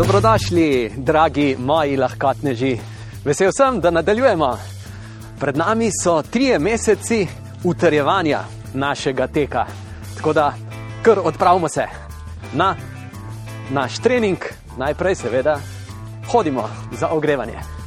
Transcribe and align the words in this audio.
Dobrodošli, 0.00 0.92
dragi 0.96 1.56
moji 1.58 1.96
lahkotneži. 1.96 2.78
Vesel 3.24 3.50
sem, 3.52 3.80
da 3.80 3.90
nadaljujemo. 3.90 4.58
Pred 5.40 5.56
nami 5.56 5.90
so 6.02 6.22
trije 6.22 6.58
meseci 6.58 7.26
utrjevanja 7.64 8.40
našega 8.74 9.26
teka. 9.26 9.66
Tako 10.16 10.32
da, 10.32 10.54
kar 11.02 11.18
odpravimo 11.24 11.68
se 11.68 11.84
na 12.54 12.76
naš 13.70 13.98
trening, 13.98 14.38
najprej, 14.78 15.14
seveda, 15.14 15.58
hodimo 16.32 16.68
za 16.92 17.08
ogrevanje. 17.08 17.79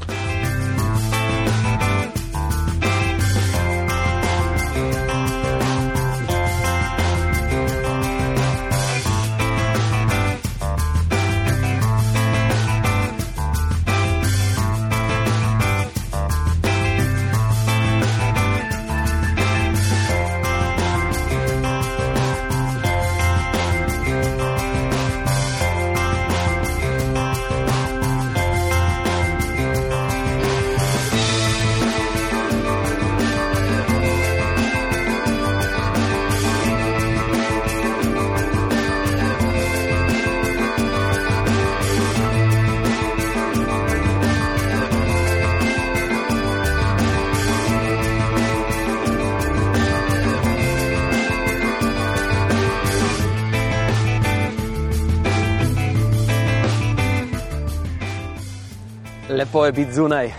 Lepo 59.54 59.66
je 59.66 59.72
biti 59.72 59.94
zunaj, 59.94 60.32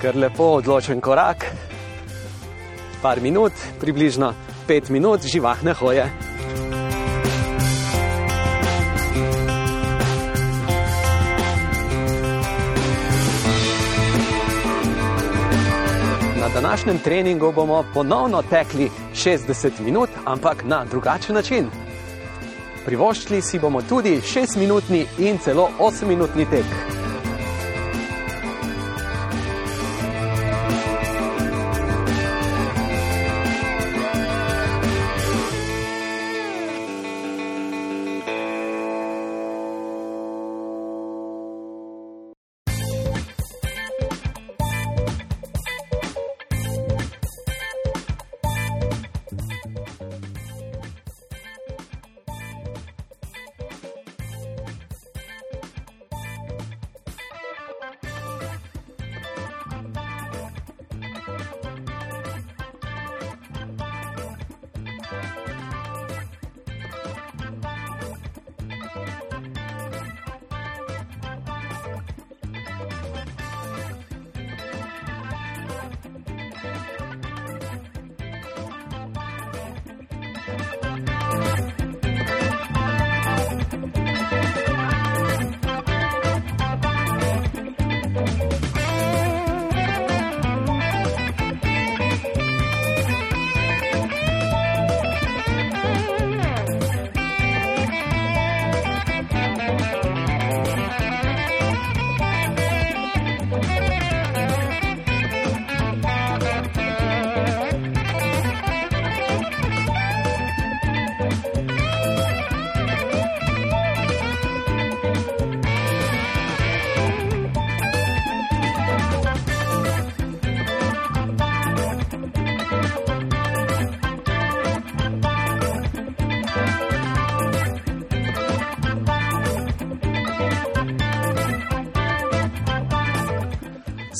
ker 0.00 0.16
lepo 0.16 0.44
odločen 0.58 1.00
korak, 1.00 1.46
par 3.02 3.20
minut, 3.20 3.52
približno 3.80 4.34
pet 4.66 4.90
minut, 4.92 5.24
živahne 5.24 5.72
hoje. 5.72 6.04
Na 16.40 16.48
današnjem 16.54 16.98
treningu 16.98 17.52
bomo 17.52 17.84
ponovno 17.94 18.42
tekli 18.42 18.90
60 19.14 19.80
minut, 19.80 20.10
ampak 20.24 20.64
na 20.64 20.84
drugačen 20.84 21.34
način. 21.34 21.70
Privoščili 22.84 23.42
si 23.42 23.58
bomo 23.58 23.82
tudi 23.82 24.20
6-minutni 24.20 25.06
in 25.18 25.38
celo 25.38 25.70
8-minutni 25.78 26.50
tek. 26.50 26.91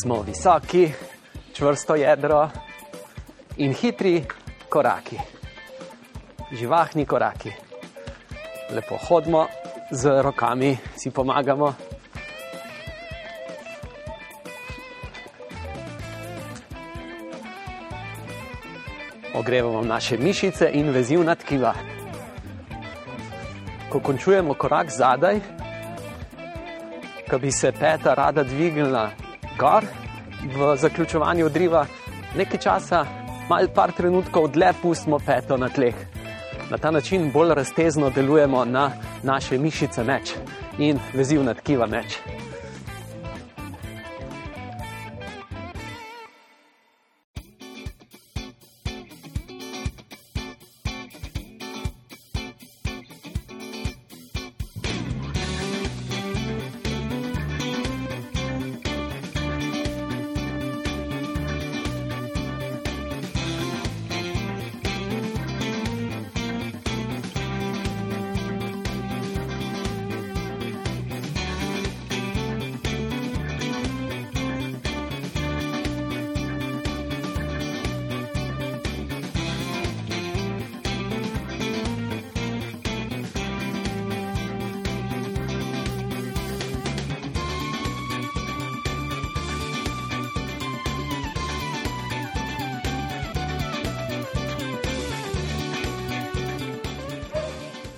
Smo 0.02 0.22
visoki, 0.22 0.92
čvrsto 1.52 1.94
jedro 1.94 2.50
in 3.56 3.74
hitri 3.74 4.24
koraki, 4.68 5.16
živahni 6.52 7.06
koraki. 7.06 7.52
Lepo 8.74 8.98
hodimo 9.08 9.46
z 9.90 10.22
rokami, 10.22 10.76
si 10.96 11.10
pomagamo. 11.10 11.74
Ogrevamo 19.34 19.82
naše 19.82 20.18
mišice 20.18 20.70
in 20.72 20.90
vezivna 20.90 21.34
tkiva. 21.34 21.74
Ko 23.90 24.00
končujemo 24.00 24.54
korak 24.54 24.90
zadaj, 24.90 25.40
ko 27.30 27.38
bi 27.38 27.52
se 27.52 27.72
peta 27.72 28.14
rada 28.14 28.42
dvignila 28.42 29.21
gor 29.62 29.84
v 30.56 30.76
zaključovanju 30.76 31.46
odriva, 31.46 31.86
nekaj 32.36 32.60
časa, 32.60 33.04
malo 33.48 33.68
par 33.74 33.92
trenutkov 33.94 34.48
dlje 34.50 34.72
pustimo 34.82 35.18
peto 35.18 35.56
na 35.56 35.68
tleh. 35.68 35.94
Na 36.70 36.78
ta 36.78 36.90
način 36.90 37.30
bolj 37.32 37.54
raztezno 37.54 38.10
delujemo 38.10 38.64
na 38.64 38.90
naše 39.22 39.58
mišice 39.58 40.04
meč 40.04 40.34
in 40.78 40.98
vezivna 41.14 41.54
tkiva 41.54 41.86
meč. 41.86 42.18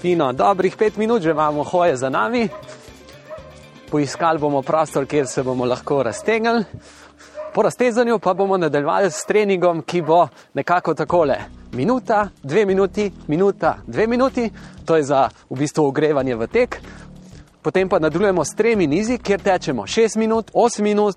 Fino, 0.04 0.32
dobrih 0.32 0.76
pet 0.76 0.96
minut 0.96 1.22
že 1.22 1.30
imamo 1.30 1.62
hoje 1.64 1.96
za 1.96 2.10
nami. 2.10 2.48
Poiskali 3.90 4.38
bomo 4.38 4.62
prostor, 4.62 5.06
kjer 5.06 5.26
se 5.26 5.42
bomo 5.42 5.64
lahko 5.64 6.02
raztegnili. 6.02 6.64
Po 7.54 7.62
raztezanju 7.62 8.18
pa 8.18 8.34
bomo 8.34 8.56
nadaljevali 8.56 9.10
s 9.10 9.24
treningom, 9.24 9.82
ki 9.82 10.02
bo 10.02 10.28
nekako 10.54 10.94
takole. 10.94 11.38
Minuta, 11.72 12.28
dve 12.42 12.66
minuti, 12.66 13.12
minuta, 13.26 13.78
dve 13.86 14.06
minuti, 14.06 14.50
to 14.84 14.96
je 14.96 15.02
za 15.02 15.28
v 15.50 15.56
bistvu 15.56 15.86
ogrevanje 15.86 16.36
v 16.36 16.46
tek. 16.46 16.80
Potem 17.62 17.88
pa 17.88 17.98
nadaljujemo 17.98 18.44
s 18.44 18.54
tremi 18.54 18.86
nizi, 18.86 19.18
kjer 19.18 19.40
tečemo 19.40 19.82
6 19.82 20.18
minut, 20.18 20.50
8 20.54 20.82
minut 20.82 21.16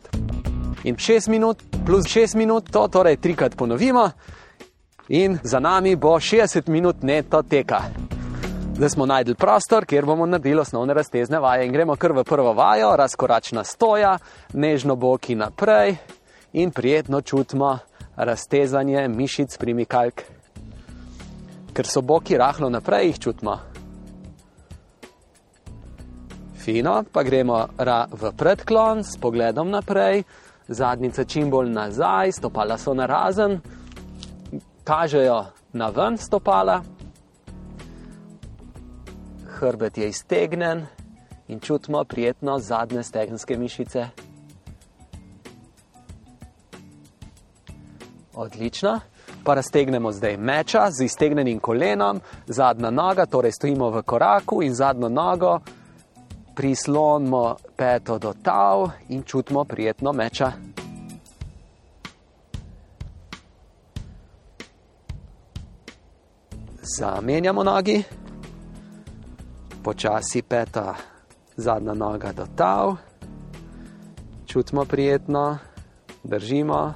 in 0.84 0.96
6 0.96 1.30
minut, 1.30 1.60
plus 1.86 2.06
6 2.06 2.38
minut, 2.38 2.72
to 2.72 2.88
torej 2.88 3.18
trikrat 3.18 3.56
ponovimo. 3.56 4.12
In 5.10 5.40
za 5.44 5.60
nami 5.60 5.96
bo 5.96 6.20
60 6.20 6.70
minut 6.70 7.04
neto 7.04 7.44
teka. 7.44 7.82
Zdaj 8.78 8.90
smo 8.90 9.06
najdel 9.06 9.36
prostor, 9.36 9.86
kjer 9.86 10.06
bomo 10.06 10.26
naredili 10.26 10.62
osnovne 10.62 10.94
raztezne 10.94 11.40
vaje. 11.40 11.66
In 11.66 11.72
gremo 11.74 11.96
kar 11.96 12.12
v 12.14 12.24
prvo 12.24 12.54
vajo, 12.54 12.96
razkoračna 12.96 13.64
stoja, 13.64 14.18
nežno 14.54 14.96
boki 14.96 15.36
naprej 15.36 15.96
in 16.54 16.72
prijetno 16.72 17.22
čutimo 17.22 17.78
raztezanje 18.16 19.08
mišic 19.08 19.58
primikalk. 19.58 20.22
Ker 21.74 21.88
so 21.90 22.02
boki 22.02 22.38
rahlo 22.38 22.70
naprej, 22.70 23.08
jih 23.08 23.20
čutimo. 23.20 23.56
Fino, 26.62 27.02
pa 27.12 27.24
gremo 27.24 27.66
v 28.12 28.32
predklon 28.38 29.02
s 29.04 29.18
pogledom 29.18 29.72
naprej, 29.74 30.22
zadnjica 30.68 31.24
čim 31.24 31.50
bolj 31.50 31.74
nazaj, 31.74 32.32
stopala 32.32 32.78
so 32.78 32.94
narazen, 32.94 33.58
kažejo 34.84 35.46
na 35.74 35.90
ven 35.90 36.18
stopala 36.18 36.82
hrbet 39.60 39.98
je 39.98 40.10
iztegnen 40.10 40.86
in 41.48 41.60
čutimo 41.60 42.04
prijetno 42.04 42.60
zadnje 42.60 43.04
stegenske 43.04 43.58
mišice. 43.58 44.08
Odlično. 48.34 49.00
Pa 49.44 49.54
raztegnemo 49.54 50.12
zdaj 50.12 50.38
meča 50.38 50.92
z 50.92 51.04
iztegnenim 51.04 51.60
kolenom, 51.60 52.22
zadnja 52.48 52.90
noga, 52.90 53.26
torej 53.26 53.52
stojimo 53.52 53.90
v 53.90 54.02
koraku 54.02 54.64
in 54.64 54.74
zadnjo 54.76 55.10
nogo 55.10 55.60
prislonimo 56.56 57.56
peto 57.78 58.18
do 58.20 58.34
tav 58.44 58.90
in 59.10 59.24
čutimo 59.24 59.64
prijetno 59.64 60.14
meča. 60.14 60.52
Zamenjamo 67.00 67.64
nogi 67.64 68.04
počasi 69.84 70.42
peta, 70.42 70.96
zadnja 71.56 71.94
noga 71.94 72.32
do 72.32 72.46
tav, 72.56 72.96
čutimo 74.46 74.86
prijetno, 74.86 75.58
držimo, 76.24 76.94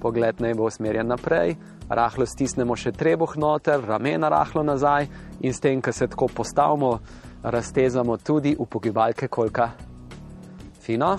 pogled 0.00 0.40
naj 0.40 0.54
bo 0.54 0.66
usmerjen 0.66 1.06
naprej, 1.06 1.56
rahlo 1.88 2.26
stisnemo 2.26 2.76
še 2.76 2.92
trebuh 2.92 3.36
noter, 3.36 3.82
ramena 3.84 4.28
rahlo 4.28 4.62
nazaj 4.62 5.08
in 5.40 5.54
s 5.54 5.60
tem, 5.60 5.82
ko 5.82 5.92
se 5.92 6.06
tako 6.06 6.28
postavimo, 6.34 6.98
raztezamo 7.42 8.16
tudi 8.16 8.54
upogibalke 8.58 9.28
kolka. 9.28 9.70
Fino, 10.80 11.16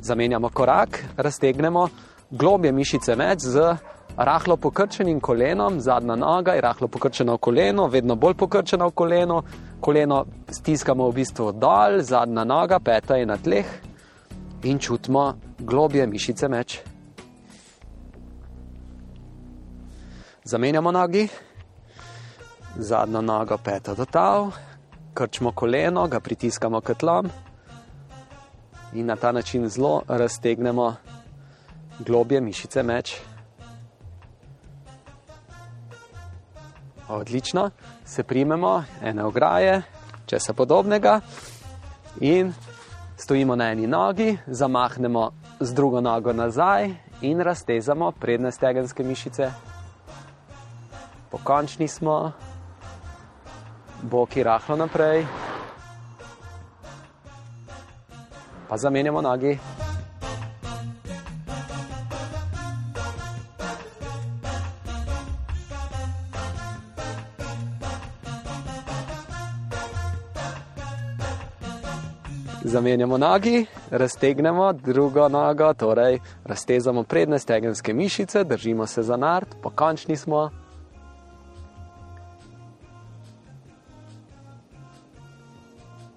zamenjamo 0.00 0.48
korak, 0.48 1.04
raztegnemo 1.16 1.88
globje 2.30 2.72
mišice 2.72 3.16
med 3.16 3.40
z 3.40 3.76
rahlo 4.16 4.56
pokrčenim 4.56 5.20
kolenom, 5.20 5.80
zadnja 5.80 6.16
noga 6.16 6.52
je 6.52 6.60
rahlo 6.60 6.88
pokrčena 6.88 7.34
v 7.34 7.38
koleno, 7.38 7.86
vedno 7.88 8.16
bolj 8.16 8.34
pokrčena 8.34 8.86
v 8.86 8.94
koleno, 8.94 9.42
koleno 9.82 10.24
stiskamo 10.50 11.10
v 11.10 11.14
bistvu 11.14 11.52
dol, 11.58 11.98
zadnja 12.06 12.44
noga, 12.46 12.78
peta 12.78 13.18
je 13.18 13.26
na 13.26 13.36
tleh 13.36 13.66
in 14.62 14.78
čutimo 14.78 15.34
globje 15.58 16.06
mišice 16.06 16.48
meč. 16.48 16.78
Zamenjamo 20.44 20.92
nogi, 20.94 21.26
zadnjo 22.78 23.20
nogo, 23.20 23.58
peta 23.58 23.94
do 23.94 24.06
tav, 24.06 24.52
krčimo 25.14 25.52
koleno, 25.52 26.06
ga 26.08 26.20
pritiskamo 26.20 26.80
k 26.80 26.94
tlom 26.94 27.30
in 28.94 29.06
na 29.06 29.16
ta 29.16 29.32
način 29.32 29.68
zelo 29.68 30.02
raztegnemo 30.08 30.94
globje 31.98 32.40
mišice 32.40 32.82
meč. 32.82 33.16
Odlično, 37.08 37.70
se 38.12 38.22
primemo 38.22 38.84
ene 39.02 39.24
ograje, 39.24 39.82
česa 40.26 40.52
podobnega 40.52 41.20
in 42.20 42.52
stojimo 43.16 43.56
na 43.56 43.70
eni 43.70 43.86
nogi, 43.86 44.38
zamahnemo 44.46 45.30
z 45.60 45.74
drugo 45.74 46.00
nogo 46.00 46.32
nazaj 46.32 46.90
in 47.20 47.40
raztezamo 47.40 48.10
prednje 48.12 48.50
stegenske 48.50 49.02
mišice. 49.04 49.50
Pokončni 51.30 51.88
smo, 51.88 52.32
boki 54.02 54.42
rahlo 54.42 54.76
naprej, 54.76 55.24
pa 58.68 58.76
zamenjamo 58.76 59.20
nogi. 59.20 59.58
Zamenjamo 72.72 73.18
nogi, 73.18 73.66
raztegnemo 73.90 74.72
drugo 74.72 75.28
nogo, 75.28 75.74
torej 75.74 76.18
raztezamo 76.44 77.02
prednje 77.02 77.38
stegenske 77.38 77.92
mišice, 77.92 78.44
držimo 78.44 78.86
se 78.86 79.02
za 79.02 79.16
nard, 79.16 79.46
pokončni 79.62 80.16
smo. 80.16 80.50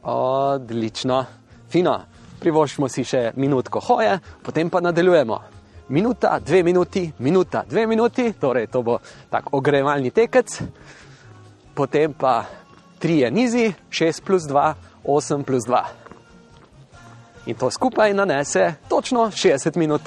Odlično, 0.03 1.25
fino. 1.69 1.97
Privoščimo 2.39 2.87
si 2.87 3.03
še 3.03 3.33
minutko 3.35 3.83
hoje, 3.89 4.15
potem 4.43 4.69
pa 4.69 4.79
nadaljujemo. 4.79 5.41
Minuta, 5.89 6.39
dve 6.39 6.63
minuti, 6.63 7.11
minuta, 7.19 7.65
dve 7.69 7.87
minuti, 7.87 8.29
torej 8.39 8.67
to 8.71 8.81
bo 8.81 9.01
tak 9.29 9.51
ogrevalni 9.51 10.11
tekec, 10.11 10.61
potem 11.75 12.13
pa 12.13 12.45
trije 12.99 13.31
nizi, 13.31 13.67
šest 13.89 14.23
plus 14.23 14.47
dva, 14.47 14.71
osem 15.03 15.43
plus 15.43 15.67
dva 15.67 16.04
in 17.45 17.55
to 17.55 17.71
skupaj 17.71 18.13
nanese 18.13 18.73
točno 18.89 19.31
60 19.31 19.75
minut. 19.75 20.01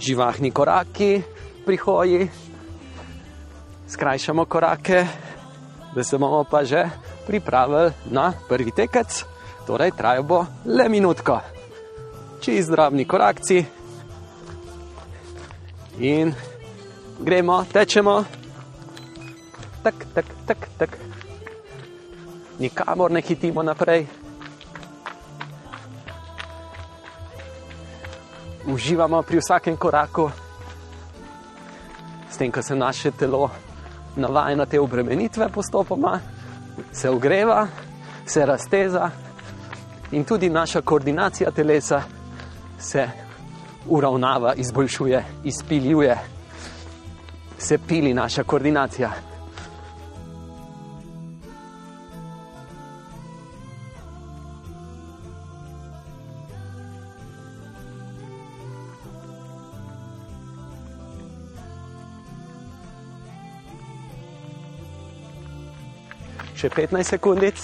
Živahni 0.00 0.50
koraki 0.50 1.22
pri 1.66 1.76
hoji, 1.76 2.28
skrajšamo 3.88 4.44
korake, 4.44 5.06
da 5.94 6.04
se 6.04 6.18
bomo 6.18 6.44
pa 6.44 6.64
že 6.64 6.88
pripravili 7.26 7.92
na 8.10 8.32
prvi 8.48 8.72
tekec, 8.72 9.24
torej 9.66 9.92
traja 9.92 10.22
bo 10.22 10.46
le 10.64 10.88
minutko. 10.88 11.40
Čez 12.40 12.72
drobni 12.72 13.04
korakci 13.04 13.60
in 16.00 16.32
gremo, 17.20 17.64
tečemo, 17.72 18.24
tak, 19.82 19.94
tak, 20.14 20.26
tak, 20.46 20.60
tak. 20.78 20.90
Nikamor 22.58 23.10
ne 23.12 23.20
hitimo 23.20 23.62
naprej. 23.62 24.19
Uživamo 28.72 29.22
pri 29.22 29.38
vsakem 29.38 29.76
koraku, 29.76 30.30
s 32.30 32.36
tem, 32.36 32.52
ko 32.52 32.62
se 32.62 32.74
naše 32.74 33.10
telo 33.10 33.50
navaja 34.16 34.56
na 34.56 34.66
te 34.66 34.80
obremenitve, 34.80 35.48
postopoma 35.48 36.20
se 36.92 37.10
ogreva, 37.10 37.66
se 38.26 38.46
razteza 38.46 39.10
in 40.10 40.24
tudi 40.24 40.50
naša 40.50 40.80
koordinacija 40.80 41.50
telesa 41.50 42.02
se 42.78 43.08
uravnava, 43.88 44.54
izboljšuje, 44.54 45.24
izpiljuje, 45.44 46.18
se 47.58 47.78
pili 47.78 48.14
naša 48.14 48.42
koordinacija. 48.42 49.29
Še 66.60 66.68
15 66.68 67.08
sekundic, 67.16 67.56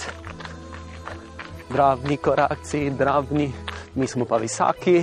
drobni 1.69 2.15
korakci, 2.17 2.79
drobni, 2.97 3.45
mi 3.93 4.07
smo 4.09 4.25
pa 4.25 4.39
visoki, 4.41 4.95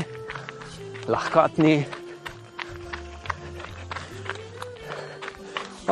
lahkotni. 1.07 1.77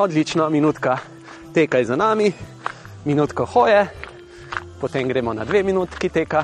Odlično, 0.03 0.49
minutka 0.51 0.99
teka 1.55 1.79
je 1.79 1.93
za 1.93 1.97
nami, 1.97 2.33
minutka 3.07 3.47
hoje, 3.47 3.87
potem 4.83 5.07
gremo 5.07 5.31
na 5.31 5.47
dve 5.47 5.63
minutki 5.63 6.11
teka 6.11 6.43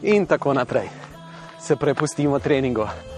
in 0.00 0.24
tako 0.24 0.56
naprej. 0.56 0.88
Se 1.60 1.76
prepustimo 1.76 2.40
treningu. 2.40 3.09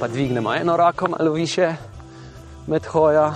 Pa 0.00 0.08
dvignemo 0.08 0.54
eno 0.54 0.76
roko 0.76 1.08
malo 1.08 1.32
više 1.32 1.74
med 2.66 2.86
hojo, 2.86 3.32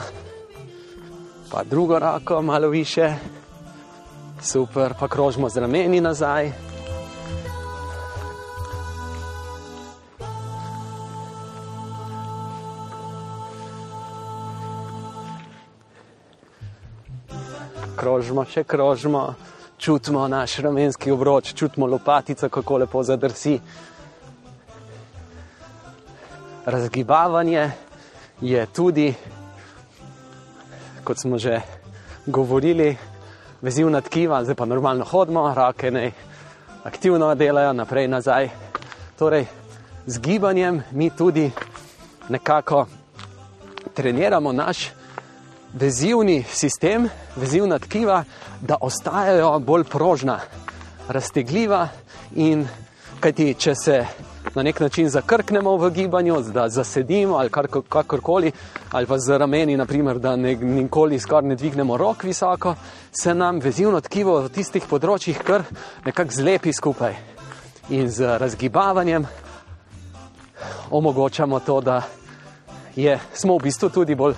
pa 1.50 1.64
drugo 1.64 1.98
roko 1.98 2.42
malo 2.42 2.68
više, 2.68 3.14
super, 4.42 4.94
pa 5.00 5.08
krožimo 5.08 5.48
z 5.48 5.56
rameni 5.56 6.00
nazaj. 6.00 6.52
Krožimo, 17.96 18.44
še 18.44 18.64
krožimo, 18.64 19.34
čutimo 19.78 20.28
naš 20.28 20.56
ramenski 20.56 21.10
obroč, 21.10 21.54
čutimo 21.54 21.86
lopatico, 21.86 22.48
kako 22.48 22.76
lepo 22.76 23.02
zadrsi. 23.02 23.60
Razgibavanje 26.66 27.70
je 28.40 28.66
tudi, 28.66 29.14
kot 31.04 31.18
smo 31.18 31.38
že 31.38 31.60
govorili, 32.26 32.96
vezivna 33.62 34.00
tkiva, 34.00 34.44
zdaj 34.44 34.54
pa 34.54 34.64
normalno 34.64 35.04
hodimo, 35.04 35.54
roke 35.54 35.90
ne 35.90 36.12
aktivno 36.84 37.34
delajo 37.34 37.72
naprej 37.72 38.04
in 38.04 38.10
nazaj. 38.10 38.48
Torej, 39.18 39.46
z 40.06 40.18
gibanjem 40.18 40.82
mi 40.90 41.10
tudi 41.10 41.50
nekako 42.28 42.86
treniramo 43.94 44.52
naš 44.52 44.90
vezivni 45.72 46.44
sistem, 46.48 47.08
vezivna 47.36 47.78
tkiva, 47.78 48.24
da 48.60 48.76
ostajajo 48.80 49.58
bolj 49.58 49.84
prožna, 49.84 50.40
raztegljiva 51.08 51.88
in 52.34 52.68
kajti, 53.20 53.54
če 53.54 53.74
se 53.74 54.06
na 54.54 54.62
nek 54.62 54.80
način 54.80 55.08
zakrknemo 55.08 55.76
v 55.76 55.90
gibanju, 55.90 56.40
da 56.40 56.68
zasedimo 56.68 57.36
ali 57.36 57.50
kar, 57.50 57.66
kakorkoli, 57.88 58.52
ali 58.90 59.06
pa 59.06 59.18
z 59.18 59.38
rameni, 59.38 59.76
naprimer, 59.76 60.18
da 60.18 60.36
ne, 60.36 60.54
nikoli 60.56 61.18
skoraj 61.18 61.48
ne 61.48 61.56
dvignemo 61.56 61.96
rok 61.96 62.24
visoko, 62.24 62.74
se 63.12 63.34
nam 63.34 63.60
vezivno 63.60 64.00
tkivo 64.00 64.40
v 64.40 64.48
tistih 64.48 64.84
področjih 64.88 65.38
kar 65.44 65.64
nekako 66.04 66.32
zlepi 66.32 66.72
skupaj. 66.72 67.16
In 67.90 68.10
z 68.10 68.36
razgibavanjem 68.38 69.26
omogočamo 70.90 71.60
to, 71.60 71.80
da 71.80 72.02
je, 72.96 73.18
smo 73.34 73.56
v 73.58 73.62
bistvu 73.62 73.88
tudi 73.88 74.14
bolj 74.14 74.34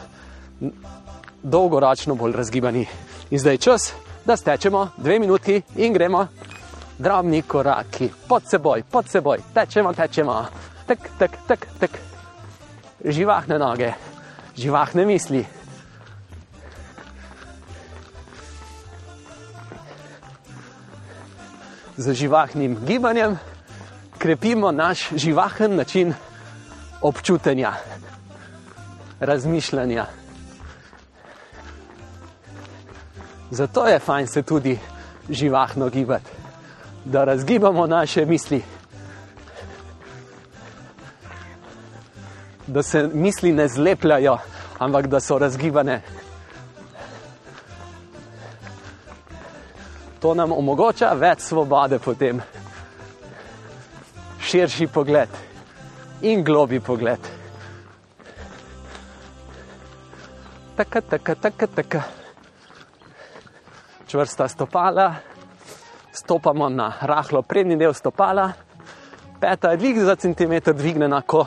dolgoročno 1.43 2.15
bolj 2.15 2.33
razgibani. 2.33 2.87
In 3.31 3.39
zdaj 3.39 3.55
je 3.55 3.59
čas, 3.59 3.93
da 4.25 4.37
stečemo 4.37 4.89
dve 4.97 5.19
minuti 5.19 5.63
in 5.77 5.93
gremo 5.93 6.27
drobni 6.99 7.43
koraki, 7.43 8.11
pod 8.29 8.43
seboj, 8.47 8.83
pod 8.91 9.09
seboj, 9.09 9.39
tečemo, 9.55 9.93
tečemo, 9.93 10.47
tek, 10.87 10.99
tek, 11.19 11.33
tek, 11.49 11.67
tek. 11.79 11.91
živahne 13.05 13.59
noge, 13.59 13.93
živahne 14.57 15.05
misli. 15.05 15.45
Z 21.97 22.15
živahnim 22.15 22.79
gibanjem 22.87 23.39
krepimo 24.19 24.73
naš 24.73 25.09
živahen 25.15 25.77
način 25.77 26.15
občutenja, 27.03 27.73
razmišljanja. 29.21 30.07
Zato 33.51 33.87
je 33.87 33.99
fajn 33.99 34.27
se 34.27 34.43
tudi 34.43 34.79
živahno 35.31 35.89
gibati 35.89 36.44
da 37.05 37.25
razgibamo 37.25 37.87
naše 37.87 38.27
misli. 38.27 38.63
Da 42.67 42.83
se 42.83 43.11
misli 43.13 43.53
ne 43.53 43.69
zlepljajo, 43.69 44.39
ampak 44.79 45.07
da 45.07 45.21
so 45.21 45.39
razgibane. 45.39 46.03
To 50.21 50.35
nam 50.35 50.53
omogoča 50.53 51.13
več 51.13 51.41
svobode, 51.41 51.99
potem 51.99 52.41
širši 54.41 54.87
pogled 54.87 55.29
in 56.23 56.45
globi 56.45 56.81
pogled. 56.81 57.21
Tako, 60.77 61.01
tako, 61.01 61.35
tako, 61.35 61.67
tako. 61.67 62.01
Čvrsta 64.07 64.49
stopala 64.49 65.34
stopamo 66.15 66.69
na 66.69 66.95
rahlo 67.03 67.43
prednji 67.43 67.77
del 67.77 67.95
stopala, 67.95 68.53
peta 69.41 69.71
je 69.71 69.77
dvig 69.77 69.99
za 69.99 70.17
centimeter 70.17 70.75
dvignjena, 70.75 71.21
ko 71.27 71.47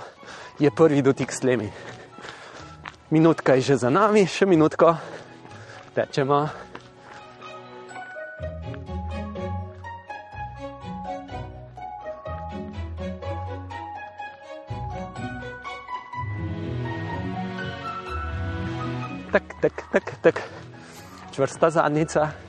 je 0.60 0.72
prvi 0.72 1.02
dotik 1.02 1.32
s 1.32 1.40
tlemi. 1.40 1.72
Minutka 3.10 3.56
je 3.56 3.62
že 3.62 3.76
za 3.80 3.90
nami, 3.90 4.28
še 4.28 4.46
minutko, 4.46 4.96
tečemo. 5.96 6.68
Tak, 19.32 19.44
tak, 19.62 19.76
tak, 19.92 20.06
tak. 20.22 20.36
Čvrsta 21.32 21.70
zadnica. 21.70 22.47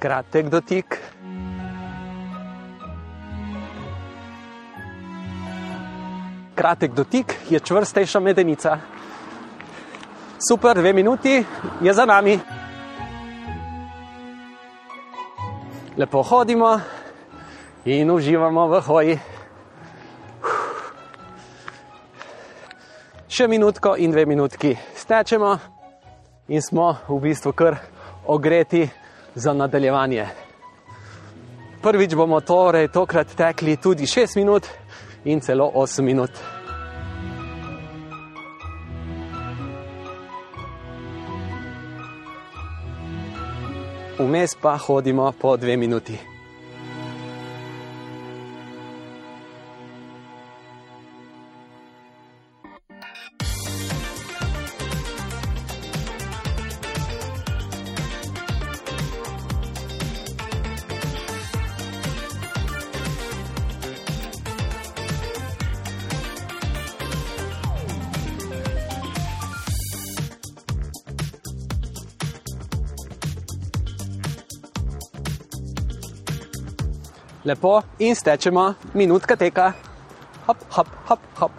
Kratek 0.00 0.48
dotik. 0.48 0.98
Kratek 6.54 6.92
dotik 6.92 7.34
je 7.50 7.60
čvrstejša 7.60 8.20
medenica. 8.20 8.78
Super, 10.48 10.76
dve 10.76 10.92
minuti 10.92 11.44
je 11.80 11.92
za 11.92 12.04
nami. 12.04 12.38
Lepo 15.96 16.22
hodimo 16.22 16.80
in 17.84 18.10
uživamo 18.10 18.68
v 18.68 18.80
hoji. 18.80 19.18
Še 23.28 23.48
minutko 23.48 23.94
in 24.00 24.16
dve 24.16 24.24
minutki 24.26 24.72
stečemo 24.96 25.58
in 26.48 26.62
smo 26.62 26.96
v 27.08 27.20
bistvu 27.20 27.52
kar 27.52 27.76
ogreti 28.26 28.88
za 29.34 29.52
nadaljevanje. 29.52 30.26
Prvič 31.82 32.14
bomo 32.14 32.40
torej 32.40 32.88
tokrat 32.88 33.26
tekli 33.36 33.76
tudi 33.76 34.04
6 34.04 34.36
minut 34.36 34.66
in 35.24 35.40
celo 35.40 35.72
8 35.74 36.02
minut. 36.02 36.30
vmes 44.20 44.54
pa 44.54 44.76
hodimo 44.76 45.32
po 45.32 45.56
dve 45.56 45.76
minuti. 45.76 46.18
Lepo. 77.50 77.82
In 77.98 78.14
stečemo, 78.14 78.78
minutka 78.94 79.34
teka, 79.34 79.74
hop, 80.46 80.58
hop, 80.70 80.88
hop, 81.08 81.20
hop. 81.34 81.52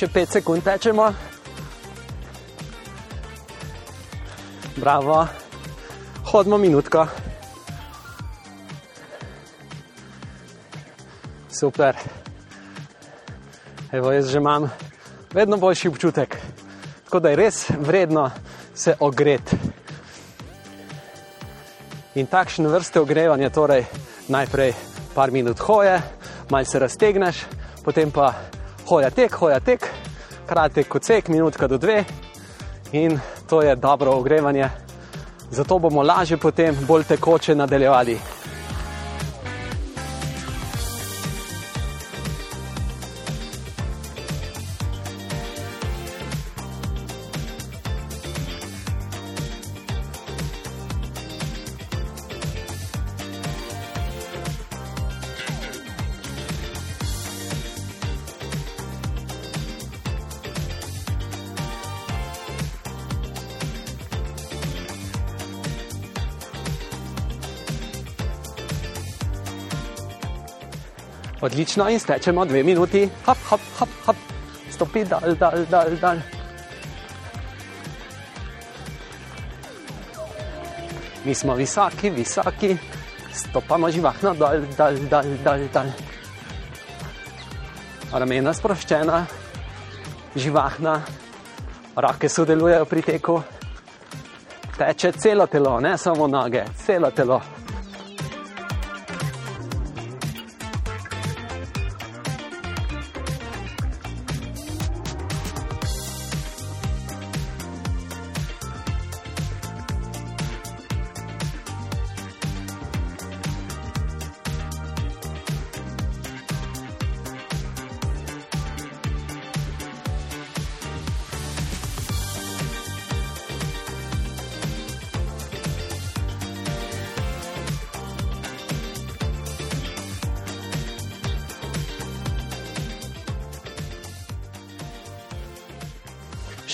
Še 0.00 0.06
5 0.08 0.30
sekund 0.32 0.62
tečemo. 0.64 1.10
Bravo, 4.80 5.16
hodimo 6.30 6.56
minutko. 6.56 7.02
Super. 11.52 12.00
Evo, 13.92 14.14
jaz 14.16 14.30
že 14.32 14.40
imam 14.40 14.70
vedno 15.36 15.58
boljši 15.60 15.92
občutek. 15.92 16.38
Tako 17.04 17.20
da 17.20 17.34
je 17.34 17.36
res 17.36 17.58
vredno 17.68 18.30
se 18.74 18.94
ogreti. 19.04 19.58
In 22.14 22.24
takšne 22.24 22.72
vrste 22.72 23.04
ogrevanja, 23.04 23.52
torej 23.52 23.84
najprej 24.32 24.72
par 25.12 25.28
minut 25.28 25.60
hoje, 25.60 26.00
malo 26.48 26.64
se 26.64 26.78
raztegneš, 26.78 27.44
potem 27.84 28.08
pa 28.08 28.32
hoja 28.88 29.10
tek, 29.10 29.36
hoja 29.36 29.60
tek, 29.60 29.89
kratek 30.50 30.94
odsek, 30.94 31.28
minutka 31.28 31.66
do 31.66 31.78
dve 31.78 32.04
in 32.92 33.20
to 33.48 33.62
je 33.62 33.76
dobro 33.76 34.10
ogrevanje. 34.10 34.68
Zato 35.50 35.78
bomo 35.78 36.02
lažje 36.02 36.36
potem 36.36 36.76
bolj 36.88 37.04
tekoče 37.04 37.54
nadaljevali. 37.54 38.18
Odlično 71.60 71.88
in 71.88 71.98
stečemo 72.00 72.44
dve 72.44 72.62
minuti, 72.62 73.08
hop, 73.26 73.38
hop, 73.48 73.60
hop, 73.78 73.88
hop. 74.06 74.16
stopi 74.70 75.04
dal, 75.04 75.34
dal, 75.38 75.66
dal, 75.70 75.96
dal. 76.00 76.16
Mi 81.24 81.34
smo 81.34 81.54
visoki, 81.54 82.10
visoki, 82.10 82.76
stopamo 83.32 83.90
živahno 83.90 84.34
dol, 84.34 84.64
dol, 84.78 84.96
dol, 85.10 85.36
dol, 85.44 85.68
dol. 85.74 85.92
Ramena 88.12 88.54
sproščena, 88.56 89.26
živahna, 90.36 91.00
roke 91.96 92.28
sodelujejo 92.28 92.84
pri 92.84 93.02
teku, 93.02 93.42
teče 94.78 95.12
celo 95.12 95.46
telo, 95.46 95.80
ne 95.80 95.98
samo 95.98 96.26
noge, 96.26 96.64
celo 96.86 97.10
telo. 97.10 97.59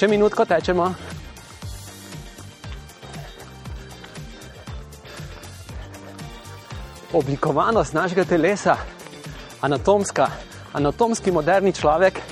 Še 0.07 0.11
minutko 0.15 0.45
tečemo. 0.47 0.85
Oblikovanost 7.11 7.91
našega 7.91 8.23
telesa, 8.23 8.77
anatomska, 9.67 10.29
anatomski 10.79 11.35
moderni 11.35 11.75
človek, 11.75 12.23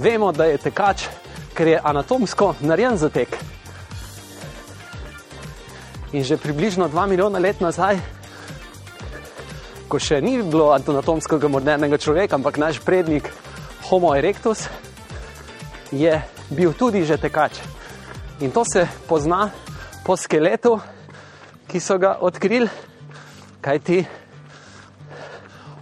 vemo, 0.00 0.32
da 0.32 0.48
je 0.48 0.56
tekač, 0.64 1.04
ker 1.52 1.74
je 1.74 1.84
anatomsko 1.92 2.54
narejen 2.64 2.96
za 2.96 3.12
tek. 3.12 3.36
In 6.16 6.24
že 6.24 6.40
približno 6.40 6.88
2 6.88 7.04
milijona 7.04 7.36
let 7.36 7.60
nazaj, 7.60 8.00
ko 9.92 10.00
še 10.00 10.24
ni 10.24 10.38
bilo 10.40 10.72
anatomskega 10.72 11.52
modernega 11.52 12.00
človeka, 12.00 12.40
ampak 12.40 12.56
naš 12.56 12.80
prednik 12.80 13.28
Homo 13.92 14.16
erectus, 14.16 14.70
je 15.92 16.22
bil 16.50 16.72
tudi 16.72 17.04
že 17.04 17.16
tekač. 17.16 17.58
In 18.40 18.50
to 18.50 18.64
se 18.64 18.88
pozna 19.08 19.50
po 20.04 20.16
skeletu, 20.16 20.80
ki 21.68 21.80
so 21.80 21.98
ga 21.98 22.16
odkrili, 22.20 22.68
kajti 23.60 24.06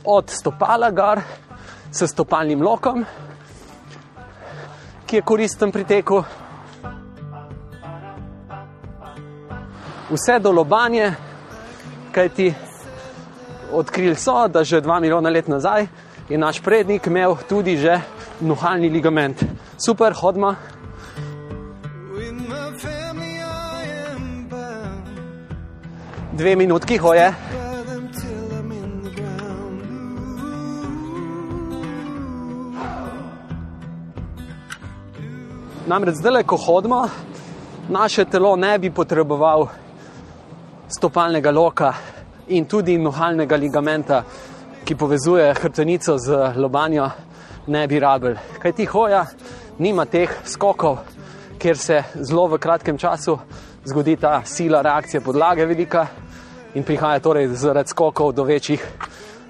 od 0.05 0.31
stopala 0.31 0.91
gor 0.91 1.21
s 1.93 2.11
stopalnim 2.11 2.63
lokom, 2.63 3.05
ki 5.07 5.17
je 5.17 5.23
koristen 5.23 5.73
pri 5.73 5.85
teku, 5.85 6.25
vse 10.11 10.39
do 10.39 10.51
lobanje, 10.53 11.13
kajti 12.13 12.55
odkrili 13.73 14.15
so, 14.15 14.49
da 14.49 14.65
že 14.65 14.81
dva 14.81 15.01
milijona 15.01 15.31
let 15.31 15.49
nazaj 15.49 15.87
je 16.29 16.39
naš 16.39 16.61
prednik 16.61 17.07
imel 17.07 17.37
tudi 17.49 17.77
že 17.77 18.01
nuhalni 18.41 18.89
ligament. 18.89 19.66
Super, 19.79 20.13
hodma. 20.13 20.57
Dve 26.33 26.57
minutki 26.57 26.97
hoje. 26.97 27.35
Namreč 35.87 36.15
zdaj, 36.15 36.43
ko 36.43 36.57
hodimo, 36.57 37.09
naše 37.89 38.25
telo 38.25 38.57
ne 38.57 38.79
bi 38.79 38.91
potreboval 38.91 39.69
stopalnega 40.89 41.51
loka 41.51 41.93
in 42.49 42.65
tudi 42.65 42.97
nohalnega 42.99 43.57
ligamenta, 43.57 44.25
ki 44.85 44.95
povezuje 44.95 45.53
hrbtenico 45.55 46.17
z 46.19 46.57
lobanjo, 46.57 47.11
ne 47.67 47.87
bi 47.87 48.01
rabil. 48.01 48.35
Kaj 48.63 48.73
ti 48.73 48.85
hoja, 48.85 49.27
nima 49.79 50.05
teh 50.05 50.31
skokov, 50.45 50.99
kjer 51.59 51.79
se 51.79 52.03
zelo 52.15 52.47
v 52.47 52.59
kratkem 52.59 52.99
času 52.99 53.39
zgodi 53.85 54.17
ta 54.17 54.43
sila 54.45 54.83
reakcije 54.83 55.21
podlage 55.21 55.67
velika 55.67 56.07
in 56.75 56.85
prihaja 56.85 57.21
torej 57.21 57.49
zaradi 57.49 57.89
skokov 57.89 58.33
do 58.33 58.45
večjih 58.45 58.87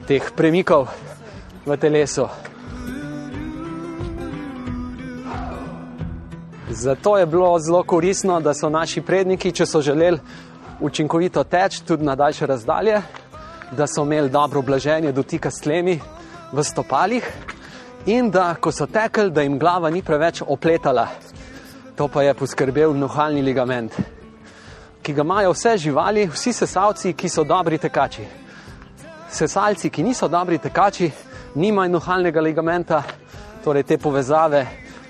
teh 0.06 0.30
premikov 0.36 0.88
v 1.66 1.76
telesu. 1.76 2.28
Zato 6.70 7.18
je 7.18 7.26
bilo 7.26 7.58
zelo 7.58 7.82
koristno, 7.82 8.40
da 8.40 8.54
so 8.54 8.68
naši 8.68 9.00
predniki, 9.00 9.52
če 9.52 9.66
so 9.66 9.80
želeli 9.80 10.18
učinkovito 10.80 11.44
teči 11.44 11.84
tudi 11.86 12.04
na 12.04 12.14
daljše 12.14 12.46
razdalje, 12.46 13.02
da 13.72 13.86
so 13.86 14.02
imeli 14.02 14.30
dobro 14.30 14.62
blaženje 14.62 15.12
dotika 15.12 15.50
s 15.50 15.60
tlemi 15.60 16.00
v 16.52 16.62
stopalih 16.62 17.32
in 18.06 18.30
da, 18.30 18.54
ko 18.54 18.72
so 18.72 18.86
tekli, 18.86 19.30
da 19.30 19.42
jim 19.42 19.58
glava 19.58 19.90
ni 19.90 20.02
preveč 20.02 20.42
opletala. 20.46 21.08
To 21.96 22.08
pa 22.08 22.22
je 22.22 22.34
poskrbel 22.34 22.94
nohalni 22.94 23.42
ligament, 23.42 23.92
ki 25.02 25.12
ga 25.12 25.24
imajo 25.24 25.52
vse 25.52 25.76
živali, 25.78 26.26
vsi 26.28 26.52
sesalci, 26.52 27.12
ki 27.12 27.28
so 27.28 27.44
dobri 27.44 27.78
tekači. 27.78 28.26
Sesalci, 29.30 29.90
ki 29.90 30.02
niso 30.02 30.28
dobri 30.28 30.58
tekači, 30.58 31.10
nimajo 31.54 31.96
nohalnega 31.96 32.40
ligamenta, 32.40 33.02
torej 33.64 33.82
te 33.82 33.98
povezave, 33.98 34.66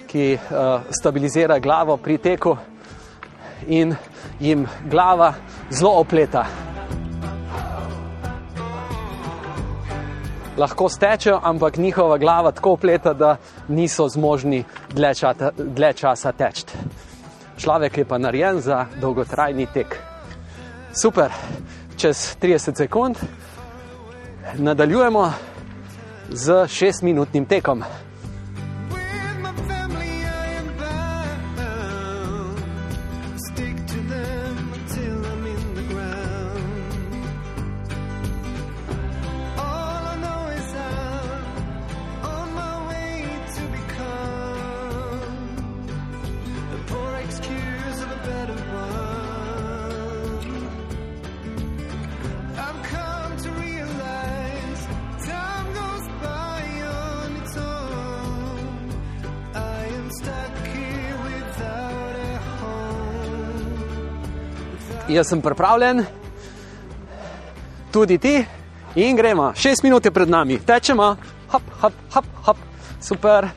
ki 0.06 0.36
uh, 0.38 0.86
stabilizira 0.90 1.58
glavo 1.58 1.96
pri 1.96 2.18
teku 2.18 2.56
in 3.66 3.96
jim 4.40 4.66
glava 4.88 5.34
zelo 5.70 5.98
opleta. 6.00 6.65
Lahko 10.56 10.88
stečejo, 10.88 11.40
ampak 11.42 11.76
njihova 11.76 12.18
glava 12.18 12.50
tako 12.52 12.72
opleta, 12.72 13.12
da 13.12 13.36
niso 13.68 14.08
zmožni 14.08 14.64
dlje, 14.94 15.14
čata, 15.14 15.50
dlje 15.56 15.92
časa 15.92 16.32
teči. 16.32 16.64
Človek 17.58 17.98
je 17.98 18.04
pa 18.04 18.18
narejen 18.18 18.60
za 18.60 18.86
dolgotrajni 19.00 19.66
tek. 19.74 19.96
Super, 21.02 21.30
čez 21.96 22.36
30 22.42 22.76
sekund 22.76 23.16
nadaljujemo 24.54 25.32
z 26.30 26.52
6-minutnim 26.52 27.46
tekom. 27.46 27.82
Jaz 65.16 65.28
sem 65.28 65.40
pripravljen, 65.40 66.04
tudi 67.92 68.18
ti, 68.18 68.44
in 68.94 69.16
gremo. 69.16 69.52
Šest 69.56 69.82
minut 69.82 70.04
je 70.04 70.10
pred 70.10 70.28
nami, 70.28 70.58
tečemo, 70.58 71.16
hop, 71.52 71.62
hop, 71.80 71.92
hop, 72.12 72.24
hop. 72.44 72.56
super. 73.00 73.48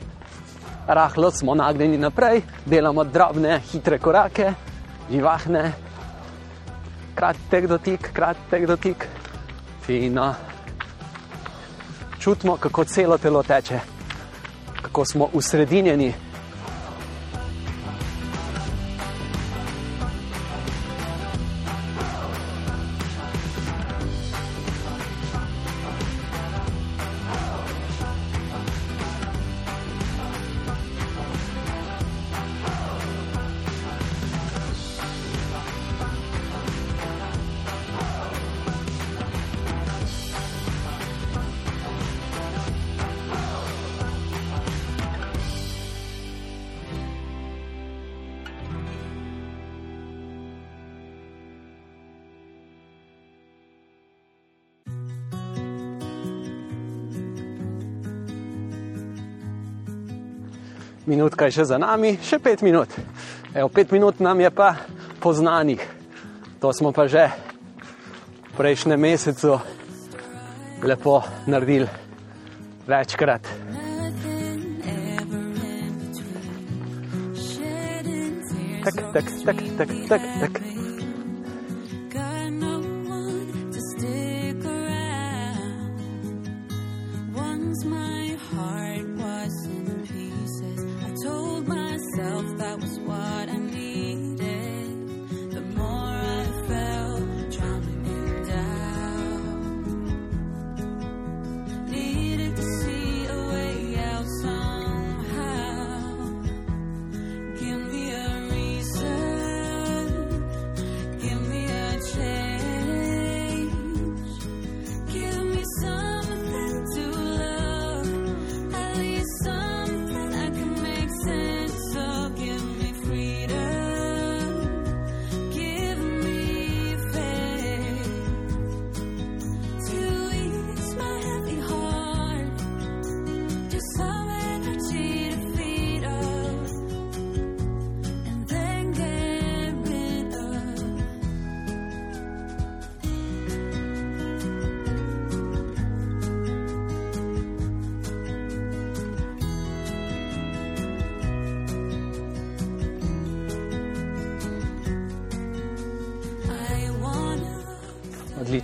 Rahlo 0.86 1.30
smo 1.30 1.54
nagnjeni 1.54 1.98
naprej, 1.98 2.40
delamo 2.64 3.04
drobne, 3.04 3.60
hitre 3.72 3.98
korake, 3.98 4.54
živahne, 5.10 5.72
kratek 7.14 7.66
dotik, 7.68 8.08
kratek 8.12 8.66
dotik, 8.66 9.06
fino. 9.84 10.34
Čutimo, 12.20 12.56
kako 12.56 12.84
celo 12.84 13.18
telo 13.18 13.42
teče, 13.42 13.80
kako 14.82 15.04
smo 15.04 15.28
usredinjeni. 15.32 16.14
Minutka 61.10 61.50
je 61.50 61.58
še 61.58 61.64
za 61.74 61.74
nami, 61.74 62.22
še 62.22 62.38
pet 62.38 62.62
minut. 62.62 62.86
Evo, 63.50 63.66
pet 63.66 63.90
minut 63.90 64.22
nam 64.22 64.38
je 64.38 64.50
pa 64.54 64.78
poznanih. 65.18 65.82
To 66.62 66.70
smo 66.70 66.94
pa 66.94 67.10
že 67.10 67.26
v 68.46 68.52
prejšnjem 68.54 68.94
mesecu 68.94 69.58
lepo 70.86 71.18
naredili 71.50 71.90
večkrat. 72.86 73.42
Tak, 78.86 78.96
tak, 79.12 79.26
tak, 79.44 79.58
tak, 79.76 79.90
tak, 80.06 80.22
tak. 80.40 80.79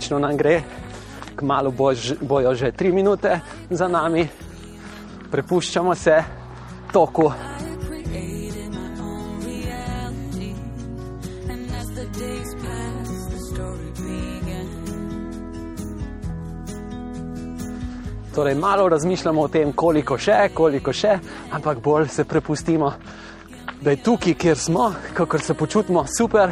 odlično 0.07 0.27
nam 0.27 0.37
gre, 0.37 0.61
kmalo 1.35 1.71
bo, 1.71 1.91
bojo 2.21 2.55
že 2.55 2.71
tri 2.71 2.91
minute 2.91 3.39
za 3.69 3.87
nami, 3.87 4.27
prepuščamo 5.31 5.95
se 5.95 6.23
toku. 6.93 7.31
Torej, 18.35 18.55
malo 18.55 18.89
razmišljamo 18.89 19.41
o 19.41 19.47
tem, 19.47 19.73
koliko 19.73 20.17
še, 20.17 20.49
koliko 20.53 20.93
še, 20.93 21.19
ampak 21.51 21.83
bolj 21.83 22.07
se 22.07 22.23
prepustimo, 22.23 22.93
da 23.81 23.91
je 23.91 24.03
tukaj, 24.03 24.33
kjer 24.33 24.57
smo, 24.57 24.93
kako 25.13 25.39
se 25.39 25.53
počutimo 25.53 26.05
super, 26.17 26.51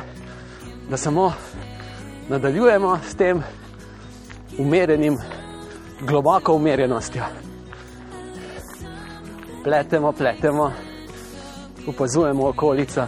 da 0.89 0.97
samo 0.97 1.31
nadaljujemo 2.29 2.99
s 3.09 3.15
tem 3.15 3.43
umerjenim, 4.57 5.17
globoko 6.01 6.53
umerjenostjo. 6.53 7.23
Pletemo, 9.63 10.11
pletemo, 10.11 10.71
opazujemo 11.87 12.47
okolico. 12.47 13.01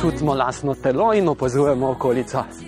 Čutimo 0.00 0.34
lastno 0.34 0.74
telo 0.74 1.14
in 1.14 1.28
opazujemo 1.28 1.90
okolico. 1.90 2.65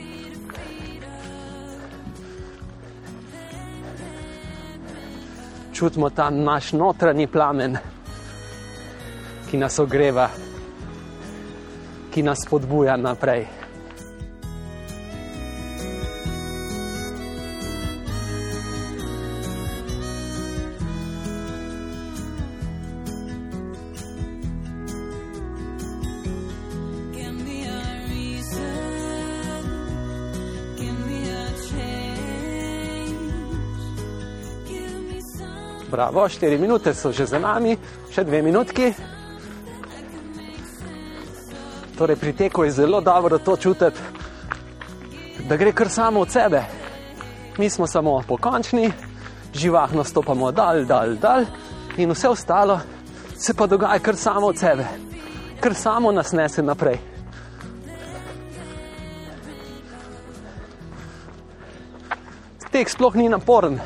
Čutimo 5.78 6.10
ta 6.10 6.30
naš 6.30 6.72
notranji 6.72 7.26
plamen, 7.26 7.76
ki 9.50 9.56
nas 9.56 9.78
ogreva, 9.78 10.28
ki 12.10 12.22
nas 12.22 12.42
spodbuja 12.42 12.96
naprej. 12.96 13.46
Bravo, 35.98 36.28
štiri 36.28 36.58
minute 36.58 36.94
so 36.94 37.10
že 37.10 37.26
za 37.26 37.42
nami, 37.42 37.72
še 38.14 38.22
dve 38.22 38.38
minutki. 38.38 38.92
Torej, 41.98 42.16
pri 42.22 42.32
teku 42.38 42.62
je 42.62 42.70
zelo 42.70 43.00
dobro 43.02 43.42
to 43.42 43.56
čutiti, 43.58 43.98
da 45.50 45.58
gre 45.58 45.72
kar 45.74 45.90
samo 45.90 46.22
od 46.22 46.30
sebe. 46.30 46.62
Mi 47.58 47.66
smo 47.66 47.90
samo 47.90 48.22
pokončni, 48.28 48.92
živahno 49.50 50.06
stopamo 50.06 50.52
dal, 50.54 50.84
dal, 50.86 51.18
dal 51.18 51.50
in 51.98 52.14
vse 52.14 52.28
ostalo 52.30 52.78
se 53.34 53.54
pa 53.54 53.66
dogaja 53.66 53.98
kar 53.98 54.16
samo 54.16 54.54
od 54.54 54.58
sebe, 54.58 54.86
kar 55.60 55.74
samo 55.74 56.12
nas 56.14 56.30
nese 56.30 56.62
naprej. 56.62 57.02
Tek 62.70 62.86
sploh 62.86 63.18
ni 63.18 63.26
naporen. 63.26 63.82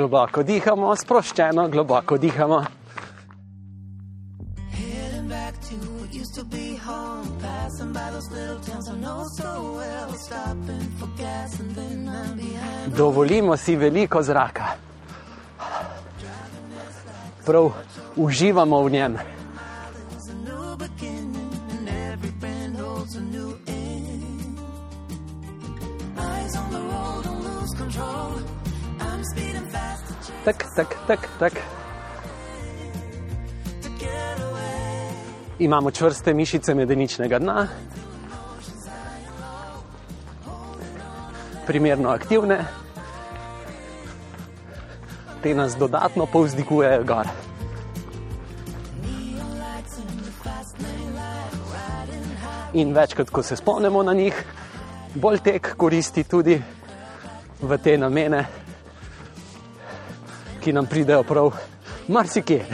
Globoko 0.00 0.40
dihamo, 0.42 0.94
sproščeno, 0.96 1.68
globoko 1.68 2.16
dihamo. 2.16 2.64
Used 6.12 6.34
to 6.34 6.44
be 6.44 6.76
home. 6.76 7.28
Passing 7.40 7.92
by 7.92 8.10
those 8.10 8.28
little 8.32 8.60
towns 8.60 8.88
I 8.88 8.96
know 8.96 9.24
so 9.36 9.76
well. 9.76 10.08
Stopping 10.16 10.88
for 10.98 11.08
gas 11.16 11.60
and 11.60 11.74
then 11.76 12.08
I'm 12.08 12.36
behind. 12.36 12.96
Dovolimo 12.96 13.56
si 13.56 13.76
veliko 13.76 14.22
zraka. 14.22 14.74
Prav 17.44 17.72
uživamo 18.16 18.82
v 18.82 18.90
njem. 18.90 19.39
Tak, 30.50 30.66
tak, 30.74 30.96
tak, 31.06 31.28
tak. 31.38 31.52
Imamo 35.58 35.90
čvrste 35.90 36.34
mišice 36.34 36.74
medeničnega 36.74 37.38
dna, 37.38 37.66
primerno 41.66 42.10
aktivne, 42.10 42.64
te 45.42 45.54
nas 45.54 45.76
dodatno 45.78 46.26
povzdigujejo 46.26 47.04
gor. 47.04 47.30
In 52.74 52.90
večkrat, 52.94 53.30
ko 53.30 53.42
se 53.42 53.56
spomnimo 53.56 54.02
na 54.02 54.12
njih, 54.12 54.44
bolj 55.14 55.38
tek 55.38 55.76
koristi 55.76 56.24
tudi 56.24 56.62
v 57.62 57.78
te 57.78 57.98
namene, 57.98 58.44
ki 60.60 60.72
nam 60.72 60.86
pridejo 60.86 61.22
prav 61.22 61.50
marsikje. 62.08 62.64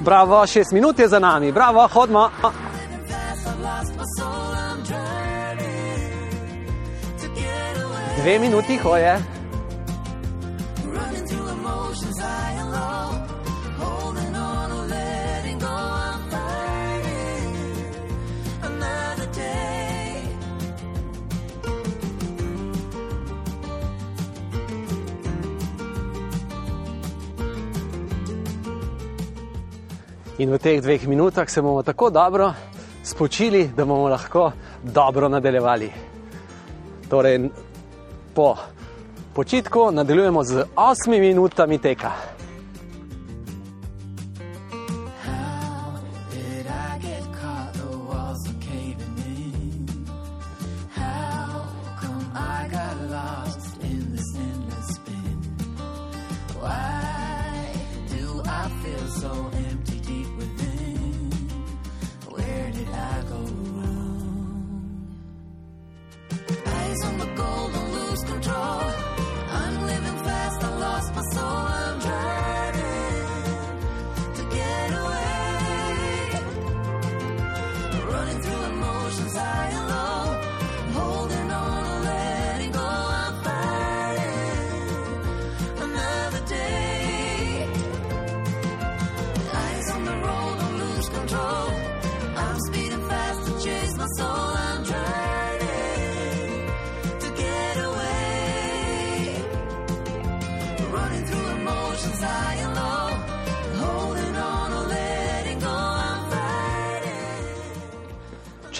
Bravo, 0.00 0.46
šest 0.46 0.72
minut 0.72 0.98
je 0.98 1.08
za 1.08 1.18
nami, 1.18 1.52
bravo, 1.52 1.88
away. 1.94 2.30
Dve 8.22 8.38
minuti 8.38 8.76
hoje. 8.76 9.41
In 30.42 30.50
v 30.50 30.58
teh 30.58 30.80
dveh 30.82 31.06
minutah 31.06 31.46
se 31.46 31.62
bomo 31.62 31.82
tako 31.86 32.10
dobro 32.10 32.50
spočili, 33.04 33.70
da 33.76 33.84
bomo 33.84 34.08
lahko 34.08 34.50
dobro 34.82 35.28
nadaljevali. 35.28 35.90
Torej, 37.10 37.48
po 38.34 38.56
počitku 39.34 39.90
nadaljujemo 39.92 40.42
z 40.44 40.64
osmimi 40.76 41.28
minutami 41.28 41.78
teka. 41.78 42.10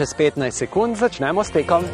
čez 0.02 0.14
15 0.18 0.50
sekund 0.50 0.96
začnemo 0.98 1.44
s 1.44 1.50
tekom. 1.54 1.84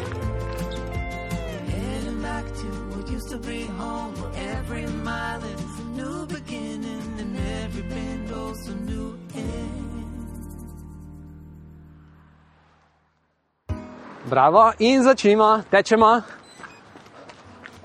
Bravo. 14.25 14.73
In 14.79 15.03
začnimo, 15.03 15.61
tečemo. 15.69 16.21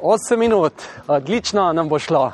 8 0.00 0.36
minut, 0.36 0.72
odlično 1.08 1.72
nam 1.72 1.88
bo 1.88 1.98
šlo. 1.98 2.32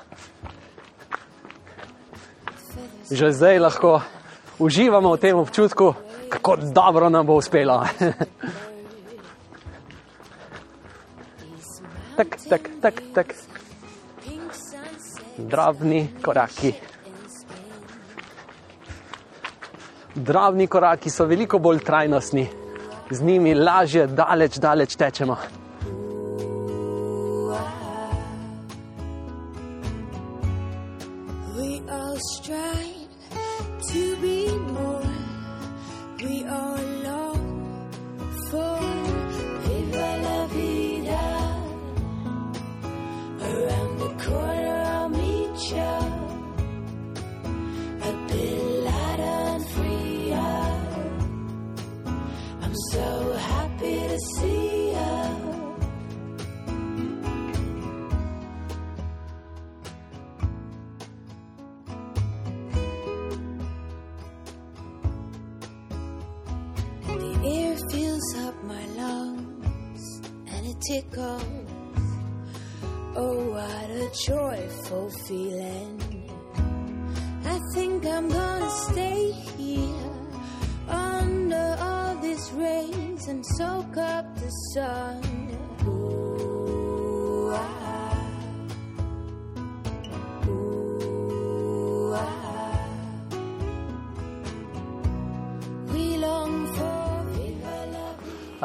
Že 3.11 3.33
zdaj 3.33 3.59
lahko 3.59 4.01
uživamo 4.59 5.15
v 5.15 5.19
tem 5.19 5.35
občutku 5.35 6.10
kako 6.31 6.57
dobro 6.57 7.09
nam 7.09 7.27
bo 7.27 7.35
uspelo. 7.35 7.85
tak, 12.17 12.37
tak, 12.49 12.61
tak, 12.83 13.03
tak. 13.15 13.35
Drobni 15.39 16.09
koraki. 16.23 16.73
Drobni 20.15 20.67
koraki 20.67 21.11
so 21.11 21.25
veliko 21.25 21.59
bolj 21.59 21.79
trajnostni, 21.79 22.49
z 23.11 23.23
njimi 23.23 23.55
lažje, 23.55 24.07
daleč, 24.07 24.59
daleč 24.59 24.97
tečemo. 24.97 25.37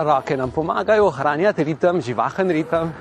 Roke 0.06 0.38
nam 0.38 0.52
pomagajo 0.52 1.08
ohranjati 1.08 1.64
ritem, 1.64 2.02
živahen 2.02 2.50
ritem. 2.50 2.94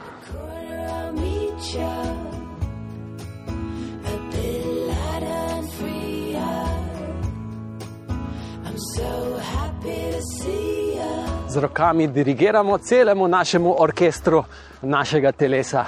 Z 11.48 11.56
rokami 11.56 12.08
dirigiramo 12.08 12.78
celemu 12.78 13.28
našemu 13.28 13.74
orkestru 13.82 14.44
našega 14.82 15.32
telesa. 15.32 15.84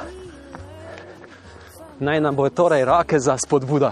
Naj 2.00 2.20
nam 2.20 2.36
bo 2.36 2.50
torej 2.50 2.84
roke 2.84 3.18
za 3.18 3.38
spodbudo. 3.38 3.90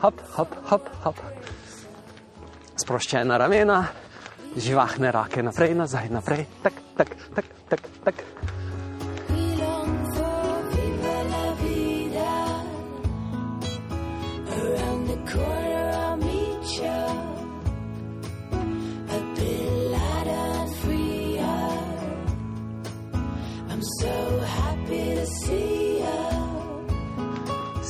Hop, 0.00 0.20
hop, 0.36 0.48
hop, 0.68 0.82
hop. 1.04 1.16
Sproščena 2.76 3.38
ramena, 3.38 3.86
živahne 4.56 5.12
roke 5.12 5.44
naprej, 5.44 5.76
nazaj, 5.76 6.08
naprej, 6.08 6.48
tak, 6.64 6.74
tak, 6.96 7.10
tak, 7.34 7.46
tak, 7.68 7.82
tak. 8.04 8.16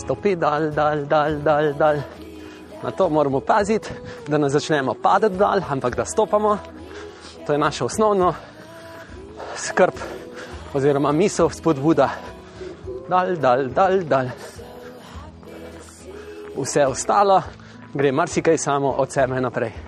Stopi 0.07 0.39
dal, 0.39 0.71
dal, 0.71 1.03
dal, 1.11 1.43
dal, 1.43 1.75
dal. 1.75 2.26
Na 2.83 2.91
to 2.91 3.09
moramo 3.09 3.41
paziti, 3.41 3.89
da 4.29 4.39
ne 4.39 4.49
začnemo 4.49 4.95
padati 4.95 5.37
dal, 5.37 5.61
ampak 5.71 5.97
da 5.97 6.05
stopamo. 6.05 6.59
To 7.47 7.53
je 7.53 7.59
naša 7.59 7.85
osnovna 7.85 8.35
skrb 9.57 9.95
oziroma 10.75 11.12
misel, 11.12 11.51
spodbuda. 11.51 12.11
Dal, 13.09 13.37
dal, 13.37 13.69
dal, 13.69 14.01
dal. 14.03 14.29
Vse 16.57 16.87
ostalo 16.87 17.43
gre 17.95 18.12
marsikaj 18.12 18.59
samo 18.59 18.91
od 18.91 19.12
sebe 19.12 19.41
naprej. 19.41 19.86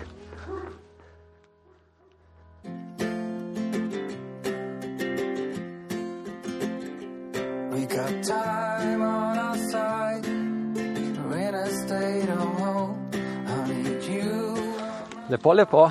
Lepo, 15.29 15.53
lepo. 15.53 15.91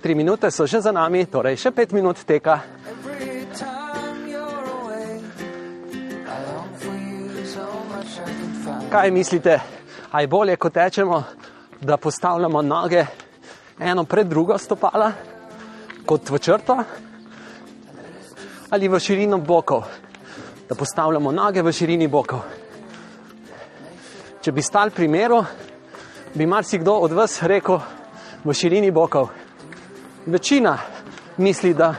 Tri 0.00 0.14
minute 0.14 0.50
so 0.50 0.66
že 0.66 0.78
za 0.80 0.92
nami, 0.94 1.26
torej 1.26 1.58
še 1.58 1.72
pet 1.74 1.90
minut 1.90 2.22
teka. 2.22 2.62
Kaj 8.86 9.10
mislite, 9.10 9.58
aj 10.14 10.26
bolje, 10.30 10.54
ko 10.54 10.70
tečemo, 10.70 11.18
da 11.82 11.98
postavljamo 11.98 12.62
noge 12.62 13.02
eno 13.80 14.04
pred 14.06 14.30
drugo 14.30 14.54
stopala, 14.54 15.10
kot 16.06 16.30
v 16.30 16.38
črto, 16.38 16.78
ali 18.70 18.86
v 18.86 19.02
širino 19.02 19.42
bokov, 19.42 19.82
da 20.70 20.78
postavljamo 20.78 21.34
noge 21.34 21.66
v 21.66 21.74
širini 21.74 22.06
bokov. 22.06 22.46
Če 24.38 24.54
bi 24.54 24.62
stal 24.62 24.94
pri 24.94 25.10
miru, 25.10 25.42
bi 26.38 26.46
marsikdo 26.46 26.94
od 27.02 27.18
vas 27.18 27.42
rekel 27.42 27.95
v 28.46 28.54
širini 28.54 28.90
bokov. 28.90 29.28
Večina 30.26 30.78
misli, 31.36 31.74
da 31.74 31.94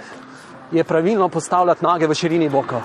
je 0.72 0.84
pravilno 0.84 1.30
postavljati 1.30 1.86
noge 1.86 2.08
v 2.08 2.14
širini 2.14 2.50
bokov. 2.50 2.82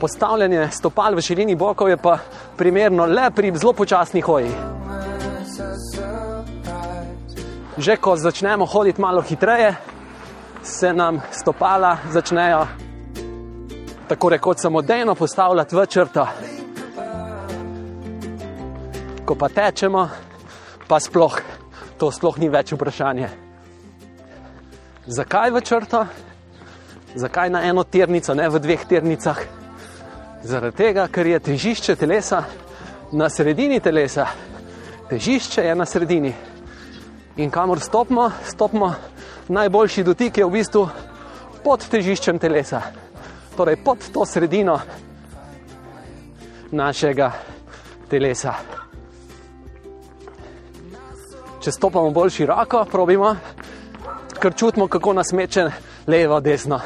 Postavljanje 0.00 0.68
stopal 0.70 1.14
v 1.14 1.20
širini 1.20 1.56
bokov 1.56 1.88
je 1.88 1.96
pa 1.96 2.18
primerno 2.56 3.06
le 3.06 3.30
pri 3.30 3.52
zelo 3.56 3.72
počasni 3.72 4.20
hoji. 4.20 4.52
Že 7.78 7.96
ko 7.96 8.16
začnemo 8.16 8.66
hoditi 8.66 9.00
malo 9.00 9.22
hitreje, 9.22 9.74
se 10.62 10.92
nam 10.92 11.22
stopala 11.30 11.96
začnejo 12.10 12.66
tako 14.08 14.28
rekoč 14.28 14.58
samodejno 14.60 15.14
postavljati 15.14 15.76
v 15.76 15.86
črto. 15.86 16.26
Ko 19.28 19.36
pa 19.36 19.52
tečemo, 19.52 20.08
pa 20.88 20.96
sploh 20.96 21.36
to 22.00 22.08
sploh 22.08 22.38
ni 22.40 22.48
več 22.48 22.72
vprašanje. 22.72 23.28
Zakaj 25.04 25.52
v 25.52 25.60
črto? 25.60 26.00
Zakaj 27.12 27.52
na 27.52 27.60
eno 27.68 27.84
tirnico, 27.84 28.32
ne 28.32 28.48
v 28.48 28.56
dveh 28.56 28.86
tirnicah? 28.88 29.42
Zaradi 30.40 30.76
tega, 30.80 31.04
ker 31.12 31.28
je 31.28 31.42
težišče 31.44 31.98
telesa 32.00 32.40
na 33.12 33.28
sredini 33.28 33.82
telesa. 33.84 34.30
Težišče 35.12 35.66
je 35.68 35.76
na 35.76 35.84
sredini. 35.84 36.32
In 37.36 37.52
kamor 37.52 37.84
stopimo, 37.84 38.30
stopimo, 38.48 38.94
najboljši 39.52 40.08
dotik 40.08 40.40
je 40.40 40.48
v 40.48 40.56
bistvu 40.56 40.88
pod 41.60 41.84
težiščem 41.84 42.40
telesa, 42.40 42.80
torej 43.60 43.76
pod 43.84 44.08
to 44.08 44.24
sredino 44.24 44.80
našega 46.72 47.32
telesa. 48.08 48.56
Če 51.58 51.72
stopamo 51.72 52.10
bolj 52.14 52.30
široko, 52.30 52.84
probimo, 52.90 53.32
ker 54.38 54.54
čutimo, 54.54 54.86
kako 54.86 55.12
nas 55.12 55.32
meče 55.32 55.64
levo, 56.06 56.40
desno, 56.40 56.80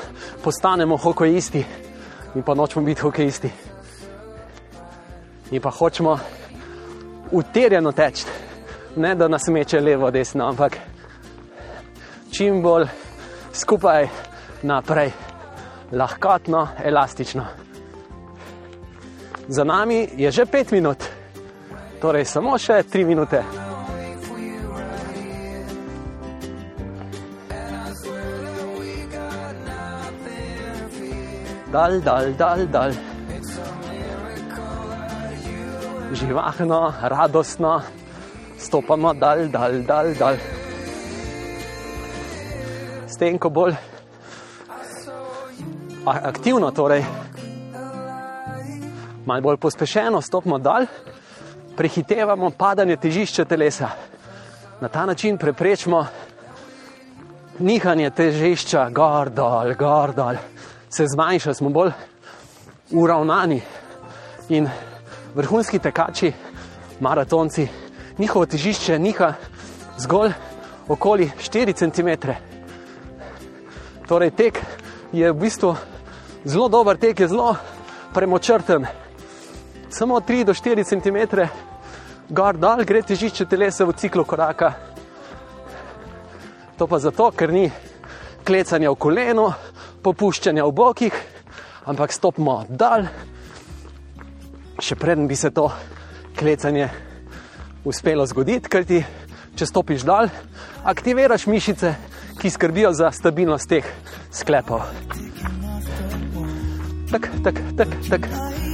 postanemo 0.44 0.96
hokejisti, 0.96 1.64
mi 2.34 2.42
pa 2.42 2.54
nočemo 2.54 2.84
biti 2.86 3.00
hokejisti. 3.00 3.50
Mi 5.50 5.60
pa 5.60 5.70
hočemo 5.70 6.18
uterjeno 7.30 7.92
teči, 7.92 8.24
ne 8.96 9.14
da 9.14 9.28
nas 9.28 9.48
meče 9.48 9.80
levo, 9.80 10.10
desno, 10.10 10.48
ampak 10.48 10.78
čim 12.30 12.62
bolj 12.62 12.86
skupaj 13.52 14.08
naprej, 14.62 15.10
lahkotno, 15.92 16.68
elastično. 16.84 17.44
Za 19.48 19.64
nami 19.64 20.08
je 20.16 20.30
že 20.30 20.46
pet 20.46 20.72
minut, 20.72 21.04
torej 22.00 22.24
samo 22.24 22.56
še 22.58 22.82
tri 22.88 23.04
minute. 23.04 23.71
Dal, 31.72 32.00
dal, 32.00 32.34
dal, 32.36 32.66
dal. 32.66 32.92
Živahno, 36.12 36.92
radostno, 37.02 37.80
stopamo 38.58 39.14
dal, 39.14 39.48
dal, 39.48 39.82
dal, 39.82 40.14
dal. 40.14 40.36
S 43.08 43.16
tem, 43.16 43.38
ko 43.38 43.48
bolj 43.48 43.72
aktivno, 46.04 46.70
torej 46.70 47.04
malo 49.24 49.40
bolj 49.40 49.56
pospešeno 49.56 50.20
stopimo 50.20 50.58
dal, 50.58 50.86
prehitevamo 51.76 52.50
padanje 52.50 52.96
težišča 52.96 53.44
telesa. 53.44 53.88
Na 54.80 54.88
ta 54.88 55.06
način 55.06 55.38
preprečimo 55.38 56.06
nihanje 57.58 58.10
težišča, 58.10 58.90
gor 58.90 59.30
dol, 59.30 59.74
gor 59.74 60.12
dol, 60.12 60.36
se 60.92 61.06
zmanjša, 61.06 61.54
smo 61.54 61.70
bolj 61.70 61.90
uravnani. 62.90 63.60
In 64.48 64.68
vrhunski 65.34 65.78
tekači, 65.78 66.32
maratonci, 67.00 67.68
njihovo 68.18 68.46
težišče 68.46 68.98
niha 68.98 69.32
zgolj 69.98 70.32
okoli 70.88 71.30
4 71.38 71.74
cm. 71.74 72.28
Torej, 74.08 74.30
tek 74.30 74.60
je 75.12 75.32
v 75.32 75.36
bistvu 75.36 75.76
zelo 76.44 76.68
dober 76.68 76.96
tek, 76.96 77.20
je 77.20 77.28
zelo 77.28 77.56
premočrten. 78.14 78.86
Samo 79.90 80.20
3 80.20 80.44
do 80.44 80.52
4 80.54 80.84
cm 80.84 81.40
gor 82.28 82.56
dol 82.56 82.84
gre 82.84 83.02
težišče 83.02 83.46
telesa 83.46 83.84
v 83.84 83.96
ciklu 83.96 84.24
koraka. 84.24 84.72
To 86.78 86.86
pa 86.86 86.98
zato, 86.98 87.30
ker 87.30 87.52
ni 87.52 87.70
klecanja 88.44 88.90
v 88.90 88.96
kolenu, 88.96 89.52
popuščanja 90.02 90.66
v 90.66 90.74
bokih, 90.74 91.18
ampak 91.86 92.12
stopimo 92.12 92.62
dal. 92.68 93.06
Še 94.82 94.98
preden 94.98 95.28
bi 95.30 95.36
se 95.38 95.52
to 95.54 95.68
klecanje 96.38 96.88
uspelo 97.84 98.26
zgoditi, 98.26 98.70
ker 98.70 98.86
ti, 98.86 99.02
če 99.58 99.68
stopiš 99.68 100.06
dal, 100.06 100.30
aktiviraš 100.84 101.46
mišice, 101.46 101.94
ki 102.40 102.50
skrbijo 102.50 102.92
za 102.96 103.12
stabilnost 103.14 103.70
teh 103.70 103.86
sklepov. 104.34 104.86
Tak, 107.12 107.28
tak, 107.44 107.60
tak, 107.76 107.88
tak. 108.08 108.71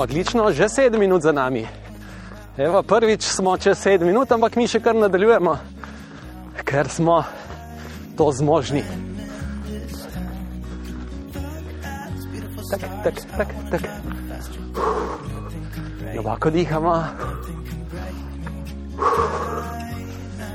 Odlično, 0.00 0.52
že 0.52 0.68
sedem 0.68 1.00
minut 1.00 1.22
za 1.22 1.32
nami. 1.32 1.66
Evo, 2.56 2.82
prvič 2.82 3.22
smo 3.22 3.56
čez 3.60 3.76
sedem 3.78 4.08
minut, 4.08 4.32
ampak 4.32 4.56
mi 4.56 4.64
še 4.64 4.80
kar 4.80 4.96
nadaljujemo, 4.96 5.52
ker 6.64 6.88
smo 6.88 7.20
to 8.16 8.32
zmožni. 8.32 8.80
Tak, 12.70 12.82
tak, 13.04 13.16
tak, 13.36 13.48
tak. 13.70 13.82
Globoko 16.16 16.48
dihamo. 16.50 16.96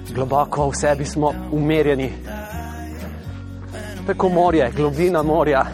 Globoko 0.09 0.69
v 0.73 0.75
sebi 0.81 1.05
smo 1.05 1.33
umirjeni. 1.53 2.09
Preko 4.09 4.29
morja, 4.29 4.73
globina 4.73 5.21
morja. 5.21 5.67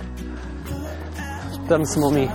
Tam 1.72 1.88
smo 1.88 2.12
mi. 2.12 2.28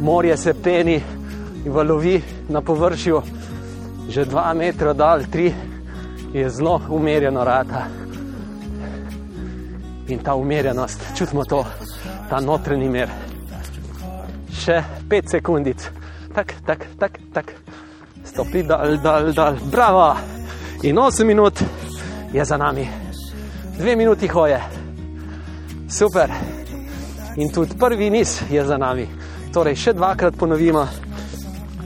Morje 0.00 0.36
se 0.36 0.54
peni 0.54 1.02
in 1.64 1.72
valovi 1.72 2.22
na 2.48 2.60
površju, 2.60 3.22
že 4.08 4.24
dva 4.24 4.54
metra 4.54 4.92
dal, 4.92 5.22
tri, 5.30 5.54
je 6.32 6.50
zelo 6.50 6.80
umirjeno 6.88 7.44
rata. 7.44 7.86
In 10.08 10.18
ta 10.18 10.34
umirjenost, 10.34 11.00
čutimo 11.16 11.44
to, 11.44 11.64
ta 12.30 12.40
notranji 12.40 12.88
mir. 12.88 13.08
Še 14.52 14.82
pet 15.08 15.28
sekundic, 15.30 15.90
tak, 16.34 16.54
tak, 16.66 16.86
tak, 16.98 17.18
tak, 17.32 17.54
stopi 18.24 18.62
dal, 18.62 18.96
dal, 19.02 19.32
dal, 19.32 19.56
bravo! 19.70 20.16
In 20.82 20.98
osem 20.98 21.26
minut 21.26 21.60
je 22.32 22.44
za 22.44 22.56
nami, 22.56 22.88
dve 23.78 23.96
minuti 23.96 24.28
hoje, 24.28 24.60
super. 25.88 26.30
In 27.36 27.52
tudi 27.52 27.76
prvi 27.78 28.10
niz 28.10 28.40
je 28.50 28.64
za 28.64 28.76
nami. 28.76 29.29
Torej, 29.50 29.74
še 29.82 29.92
dvakrat 29.98 30.36
ponovimo. 30.38 30.86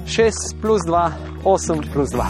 6 0.04 0.60
plus 0.60 0.84
2, 0.84 1.12
8 1.48 1.80
plus 1.92 2.10
2. 2.12 2.20
I 2.20 2.28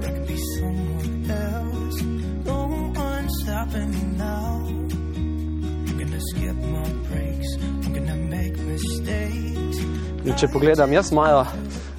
could 0.00 0.24
be 0.24 0.36
someone 0.56 1.28
else. 1.28 2.00
No 2.48 2.56
one 2.96 3.28
stopping 3.44 3.90
me 3.92 4.02
now. 4.16 4.64
I'm 4.64 5.98
gonna 6.00 6.20
skip 6.32 6.56
my 6.56 6.88
breaks. 7.12 7.50
I'm 7.60 7.92
gonna 7.92 8.16
make 8.16 8.56
mistakes. 8.64 9.76
In 10.24 10.32
če 10.40 10.48
pogledam 10.56 10.92
jaz 10.96 11.12
mojo 11.12 11.44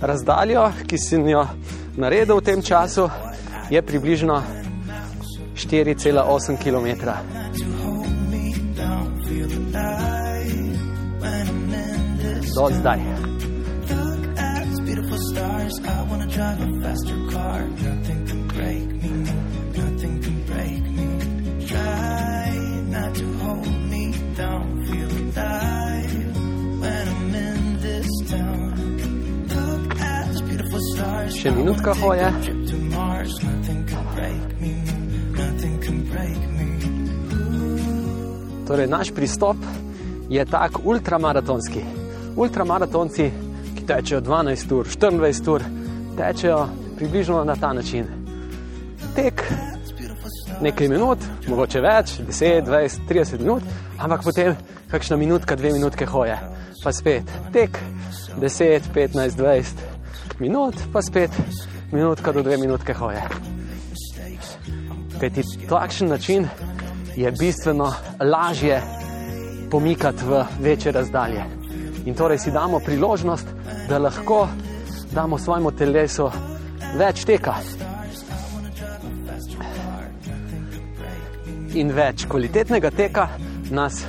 razdaljo, 0.02 0.66
ki 0.90 0.98
sem 0.98 1.30
jo 1.30 1.46
naredil 1.94 2.42
v 2.42 2.46
tem 2.50 2.66
času, 2.66 3.06
je 3.70 3.82
približno 3.86 4.42
4,8 5.54 6.58
km. 6.58 6.90
Do 12.56 12.70
zdania. 12.70 13.16
Jeszcze 31.26 31.52
minutka 31.52 31.94
choje. 31.94 32.34
Który 38.66 38.88
nasz 38.88 39.12
przystop 39.12 39.58
jest 40.30 40.52
tak 40.52 40.86
ultramaratonski. 40.86 41.99
Ultramaratonci, 42.36 43.32
ki 43.76 43.86
tečejo 43.86 44.22
12 44.22 44.72
ur, 44.72 44.88
24 44.88 45.50
ur, 45.50 45.64
tečejo 46.18 46.68
približno 46.98 47.44
na 47.44 47.56
ta 47.56 47.74
način. 47.74 48.06
Tek 49.16 49.44
nekaj 50.62 50.90
minut, 50.92 51.24
mogoče 51.48 51.82
več, 51.82 52.18
10, 52.28 52.66
20, 52.68 53.06
30 53.10 53.44
minut, 53.44 53.64
ampak 53.98 54.24
potem 54.24 54.56
kakšna 54.92 55.18
minutka, 55.18 55.56
dve 55.56 55.72
minutke 55.74 56.06
hoje, 56.06 56.36
pa 56.84 56.92
spet 56.92 57.32
tek, 57.54 57.80
10, 58.40 58.92
15, 58.94 59.38
20 59.40 60.40
minut, 60.40 60.76
pa 60.94 61.02
spet 61.02 61.32
minutka 61.92 62.32
do 62.32 62.44
dve 62.44 62.58
minutke 62.58 62.94
hoje. 62.94 63.24
Kajti 65.20 65.44
takšen 65.70 66.10
način 66.10 66.48
je 67.16 67.32
bistveno 67.32 67.94
lažje 68.20 68.82
pomikati 69.72 70.26
v 70.26 70.44
večje 70.60 70.92
razdalje. 70.92 71.59
In 72.06 72.16
torej 72.16 72.40
si 72.40 72.52
damo 72.52 72.80
priložnost, 72.80 73.48
da 73.90 73.98
lahko 73.98 74.48
damo 75.12 75.38
svojemu 75.38 75.72
telesu 75.72 76.30
več 76.98 77.26
teka. 77.26 77.56
In 81.74 81.92
več 81.94 82.26
kvalitetnega 82.30 82.92
teka 82.92 83.28
nas 83.72 84.02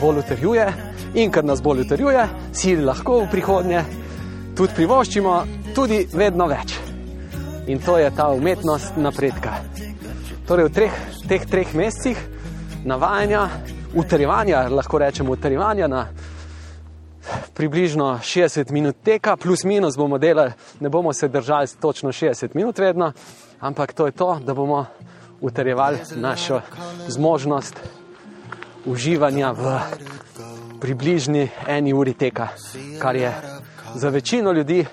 bolj 0.00 0.22
utrjuje, 0.24 0.66
in 1.14 1.30
ker 1.32 1.44
nas 1.44 1.62
bolj 1.62 1.86
utrjuje, 1.86 2.26
si 2.52 2.76
lahko 2.76 3.22
v 3.22 3.30
prihodnje 3.32 3.84
tudi 4.58 4.74
privoščimo 4.74 5.34
tudi 5.74 6.02
vedno 6.12 6.48
več. 6.50 6.74
In 7.68 7.80
to 7.84 7.98
je 8.00 8.10
ta 8.16 8.28
umetnost 8.32 8.96
napredka. 8.96 9.60
Torej, 10.48 10.68
v 10.68 10.72
treh, 10.72 10.94
teh 11.28 11.44
treh 11.44 11.74
mesecih 11.76 12.18
navajanja, 12.88 13.42
utrjevanja, 13.94 14.64
lahko 14.72 14.98
rečemo 14.98 15.36
utrjevanja 15.36 15.88
na 15.88 16.06
približno 17.54 18.18
60 18.22 18.70
minut 18.70 18.96
teka, 19.04 19.36
plus 19.36 19.64
minus 19.64 19.96
bomo 19.96 20.18
delali, 20.18 20.52
ne 20.80 20.88
bomo 20.88 21.12
se 21.12 21.28
držali 21.28 21.66
točno 21.80 22.12
60 22.12 22.48
minut 22.54 22.78
vedno, 22.78 23.12
ampak 23.60 23.92
to 23.92 24.06
je 24.06 24.12
to, 24.12 24.38
da 24.44 24.54
bomo 24.54 24.86
utrjevali 25.40 25.98
našo 26.16 26.60
zmožnost 27.08 27.74
uživanja 28.84 29.52
v 29.52 29.78
približni 30.80 31.48
eni 31.66 31.92
uri 31.92 32.14
teka, 32.14 32.48
kar 32.98 33.16
je 33.16 33.32
za 33.94 34.08
večino 34.08 34.52
ljudi 34.52 34.86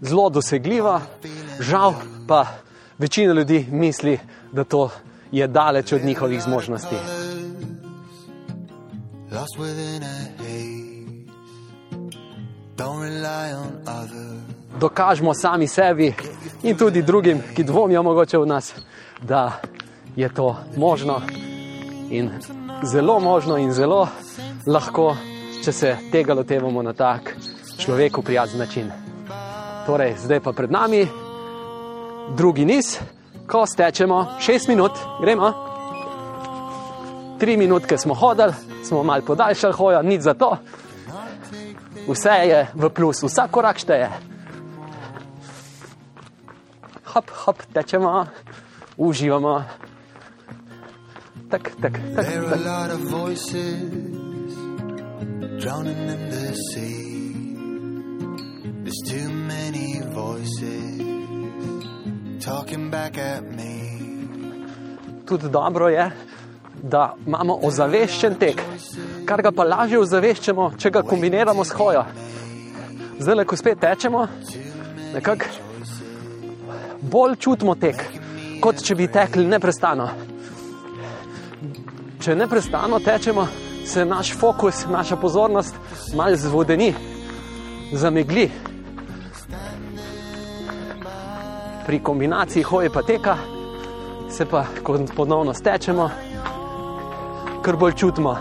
zelo 0.00 0.30
dosegljivo, 0.30 1.00
žal 1.60 1.94
pa 2.28 2.46
večina 2.98 3.32
ljudi 3.32 3.66
misli, 3.70 4.18
da 4.52 4.64
to 4.64 4.90
je 5.32 5.46
daleč 5.46 5.92
od 5.92 6.04
njihovih 6.04 6.42
zmožnosti. 6.42 6.96
Lost 9.30 9.58
within 9.58 10.02
a 10.02 10.19
Dokažemo 14.80 15.34
sami 15.34 15.66
sebi 15.66 16.14
in 16.62 16.76
tudi 16.76 17.02
drugim, 17.02 17.42
ki 17.56 17.64
dvomijo 17.64 18.02
mogoče 18.02 18.38
v 18.38 18.46
nas, 18.46 18.74
da 19.22 19.60
je 20.16 20.28
to 20.34 20.56
možno 20.76 21.20
in 22.10 22.30
zelo 22.82 23.20
možno 23.20 23.58
in 23.58 23.72
zelo 23.72 24.08
lahko, 24.66 25.16
če 25.64 25.72
se 25.72 25.96
tega 26.12 26.34
lotevamo 26.34 26.82
na 26.82 26.92
tak 26.92 27.36
človeku 27.78 28.22
prijazen 28.22 28.58
način. 28.58 28.90
Torej, 29.86 30.14
zdaj 30.18 30.40
pa 30.40 30.52
pred 30.52 30.70
nami 30.70 31.06
drugi 32.36 32.64
niz, 32.64 32.98
ko 33.46 33.66
stečemo 33.66 34.26
6 34.40 34.68
minut, 34.68 34.92
gremo. 35.20 35.52
Tri 37.38 37.56
minutke 37.56 37.98
smo 37.98 38.14
hodili, 38.14 38.52
smo 38.84 39.02
malo 39.02 39.22
podaljšali 39.26 39.72
hojo, 39.72 40.02
nič 40.02 40.22
za 40.22 40.34
to. 40.34 40.56
Vse 42.10 42.34
je 42.50 42.66
v 42.74 42.84
plus, 42.90 43.22
vsak 43.22 43.50
korak 43.54 43.78
šteje. 43.78 44.10
Hop, 47.14 47.30
hop, 47.46 47.58
tečemo, 47.70 48.26
uživamo. 48.98 49.62
Tak, 51.50 51.70
tak, 51.82 51.94
tak, 52.14 52.26
tak. 52.26 52.26
voices 53.10 53.90
drowning 55.62 56.08
in 56.08 56.30
the 56.30 56.54
sea. 56.72 57.22
There's 58.82 59.02
too 59.06 59.28
many 59.30 60.02
voices 60.10 61.02
talking 62.44 62.90
back 62.90 63.18
at 63.18 63.42
me. 63.54 63.76
Tudi 65.26 65.48
dobro 65.48 65.88
je, 65.88 66.10
da 66.82 67.14
imamo 67.26 67.58
ozaveščen 67.62 68.34
tek, 68.40 68.62
kar 69.28 69.42
ga 69.42 69.52
pa 69.52 69.64
lažje 69.64 69.98
ozaveščamo, 70.00 70.70
če 70.78 70.90
ga 70.90 71.02
kombiniramo 71.02 71.64
s 71.64 71.76
hojo. 71.76 72.04
Zdaj, 73.20 73.44
ko 73.44 73.56
spet 73.56 73.80
tečemo, 73.80 74.26
nekako 75.14 75.44
bolj 77.00 77.36
čutimo 77.36 77.74
tek, 77.80 78.00
kot 78.62 78.80
če 78.84 78.96
bi 78.96 79.08
tekli 79.12 79.44
neprestano. 79.48 80.08
Če 82.20 82.36
neprestano 82.36 83.00
tečemo, 83.04 83.46
se 83.84 84.04
naš 84.04 84.32
fokus, 84.36 84.84
naša 84.88 85.16
pozornost 85.16 85.76
malo 86.16 86.36
zvodeni, 86.36 86.94
zamegli. 87.92 88.50
Pri 91.86 92.02
kombinaciji 92.04 92.62
hoje 92.62 92.90
pa 92.92 93.02
teka 93.02 93.36
se 94.30 94.46
pa, 94.46 94.64
ko 94.82 94.98
ponovno 95.16 95.54
stečemo, 95.54 96.10
kar 97.62 97.76
bolj 97.76 97.92
čutimo 97.92 98.36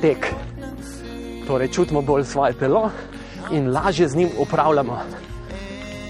tek. 0.00 0.34
Torej, 1.46 1.68
čutimo 1.68 2.02
bolj 2.02 2.24
svoje 2.24 2.52
telo 2.52 2.90
in 3.50 3.72
lažje 3.72 4.08
z 4.08 4.16
njim 4.16 4.30
upravljamo 4.38 4.98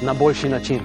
na 0.03 0.15
boljši 0.15 0.49
način. 0.49 0.81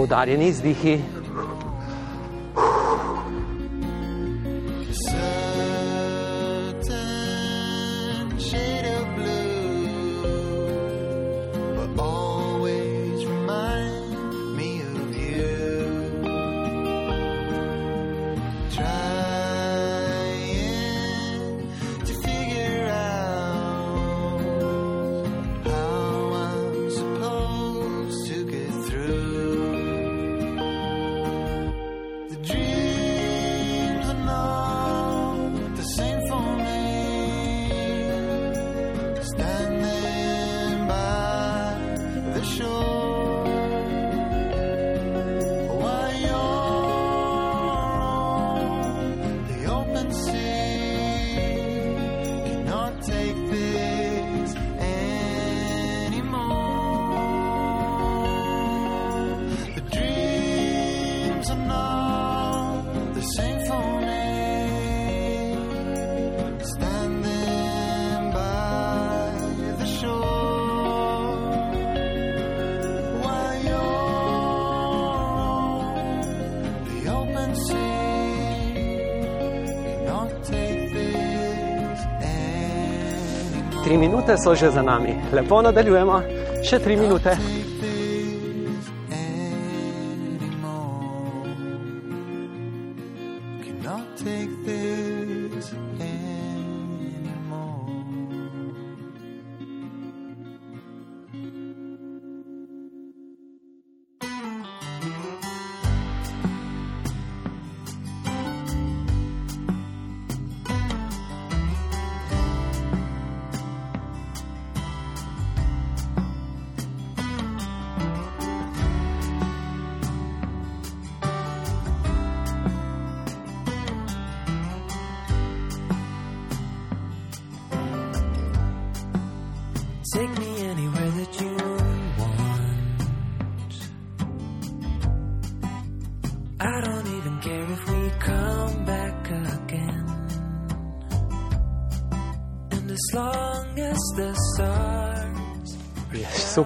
Poudarjeni 0.00 0.46
izdihi, 0.48 1.00
minute 84.30 84.42
so 84.42 84.54
že 84.54 84.70
za 84.70 84.82
nami. 84.82 85.14
Lepo 85.32 85.62
nadaljujemo, 85.62 86.22
še 86.62 86.78
tri 86.78 86.96
minute. 86.96 87.34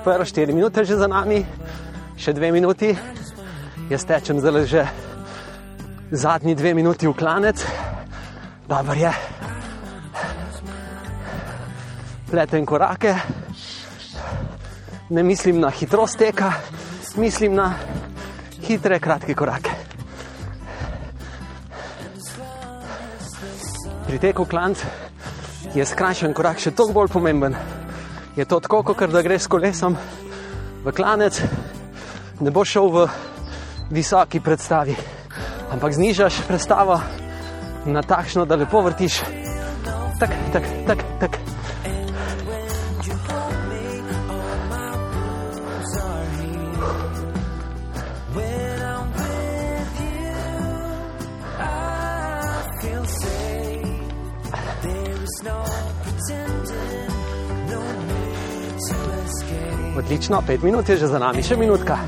Super, 0.05 0.21
4 0.21 0.53
minute 0.53 0.85
že 0.85 1.01
za 1.01 1.09
nami, 1.09 1.41
še 2.21 2.37
2 2.37 2.53
minuti. 2.53 2.93
Jaz 3.89 4.05
tečem 4.05 4.37
zdaj 4.37 4.69
že 4.69 4.85
zadnji 6.13 6.53
2 6.53 6.77
minuti 6.77 7.09
v 7.09 7.17
klanec, 7.17 7.57
dobro 8.69 8.93
je. 8.93 9.09
Pletem 12.29 12.69
korake, 12.69 13.17
ne 15.09 15.23
mislim 15.25 15.65
na 15.65 15.73
hitrost 15.73 16.21
teka, 16.21 16.53
mislim 17.17 17.57
na 17.57 17.73
hitre, 18.61 19.01
kratke 19.01 19.33
korake. 19.33 19.73
Pri 24.05 24.21
teku 24.21 24.45
klanc 24.45 24.85
je 25.73 25.81
skrajšan 25.81 26.37
korak 26.37 26.61
še 26.61 26.77
toliko 26.77 27.01
bolj 27.01 27.09
pomemben. 27.17 27.84
Je 28.37 28.45
to 28.45 28.61
tako, 28.61 28.83
kot 28.83 29.11
da 29.11 29.23
greš 29.23 29.43
s 29.43 29.47
kolesom 29.47 29.97
v 30.85 30.93
klanec, 30.93 31.39
ne 32.41 32.51
boš 32.51 32.75
šel 32.75 32.89
v 32.91 33.07
visoki 33.95 34.43
predstavi, 34.43 34.97
ampak 35.71 35.95
znižaš 35.95 36.43
predstavo 36.49 36.99
na 37.87 38.03
takšno, 38.03 38.43
da 38.43 38.59
lepo 38.59 38.83
vrtiš. 38.83 39.23
Tak, 40.19 40.31
tak, 40.53 40.65
tak, 40.87 40.99
tak. 41.21 41.54
Odlično, 60.25 60.43
pet 60.47 60.63
minut 60.63 60.89
je 60.89 60.97
že 60.97 61.07
za 61.07 61.19
nami, 61.21 61.43
še 61.45 61.57
minutka. 61.61 61.99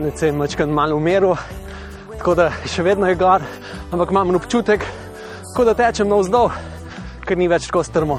Moj 0.00 0.04
klanec 0.04 0.22
je 0.22 0.32
mačkan 0.32 0.70
malo 0.70 0.96
umiril, 0.96 1.34
tako 2.18 2.34
da 2.34 2.46
še 2.64 2.82
vedno 2.82 3.04
je 3.06 3.14
gor, 3.20 3.42
ampak 3.92 4.10
imam 4.10 4.30
občutek, 4.38 4.80
kot 5.52 5.66
da 5.68 5.74
tečem 5.76 6.08
navzdol, 6.08 6.48
ker 7.28 7.36
ni 7.36 7.48
več 7.48 7.66
tako 7.68 7.82
strmo. 7.84 8.16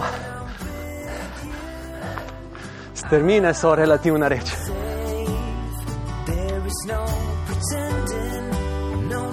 Strmine 2.93 3.53
so 3.57 3.73
relativna 3.75 4.29
reč. 4.29 4.51
no 6.85 7.01
no 9.09 9.25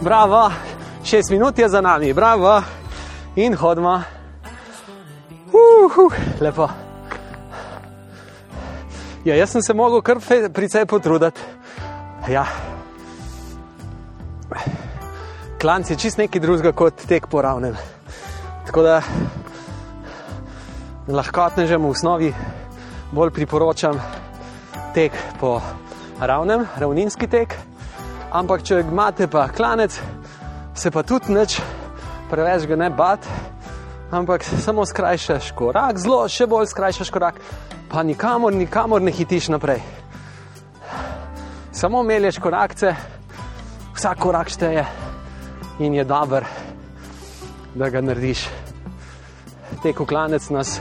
Bravo, 0.00 0.44
šest 1.04 1.30
minut 1.30 1.58
je 1.58 1.68
za 1.68 1.80
nami, 1.80 2.12
bravo 2.12 2.62
in 3.36 3.58
hodimo. 3.58 3.98
Uhu, 5.50 6.08
lepo. 6.40 6.81
Ja, 9.24 9.36
jaz 9.38 9.52
sem 9.54 9.62
se 9.62 9.74
mogel 9.74 10.00
kar 10.02 10.18
precej 10.54 10.86
potruditi. 10.86 11.40
Ja. 12.28 12.42
Klanc 15.60 15.90
je 15.90 15.96
čist 15.96 16.18
nekaj 16.18 16.42
drugega 16.42 16.72
kot 16.74 17.04
tek 17.06 17.28
po 17.30 17.42
ravnem. 17.42 17.76
Tako 18.66 18.82
da 18.82 18.96
lahkotnežem 21.06 21.86
v 21.86 21.90
osnovi 21.94 22.32
bolj 23.12 23.30
priporočam 23.30 24.00
tek 24.94 25.14
po 25.38 25.60
ravnem, 26.18 26.66
ravninski 26.82 27.30
tek. 27.30 27.54
Ampak 28.34 28.66
če 28.66 28.80
imate 28.82 29.30
pa 29.30 29.46
klanec, 29.54 30.00
se 30.74 30.90
pa 30.90 31.06
tudi 31.06 31.30
nič 31.30 31.60
preveč 32.30 32.66
ga 32.66 32.76
ne 32.80 32.90
bat, 32.90 33.22
ampak 34.10 34.42
samo 34.42 34.82
skrajšaš 34.88 35.52
korak, 35.54 36.02
zelo 36.02 36.24
še 36.26 36.50
bolj 36.50 36.72
skrajšaš 36.72 37.10
korak, 37.14 37.38
pa 37.92 38.02
nikamor, 38.02 38.52
nikamor 38.52 39.02
ne 39.02 39.12
hitiš 39.12 39.48
naprej. 39.48 39.80
Samo 41.72 42.02
melješ 42.02 42.38
korakce, 42.38 42.94
vsak 43.94 44.18
korak 44.18 44.48
šteje 44.48 44.84
in 45.78 45.94
je 45.94 46.04
dober, 46.04 46.44
da 47.74 47.90
ga 47.90 48.00
narediš. 48.00 48.46
Tek 49.82 50.00
v 50.00 50.06
klanec 50.06 50.48
nas 50.50 50.80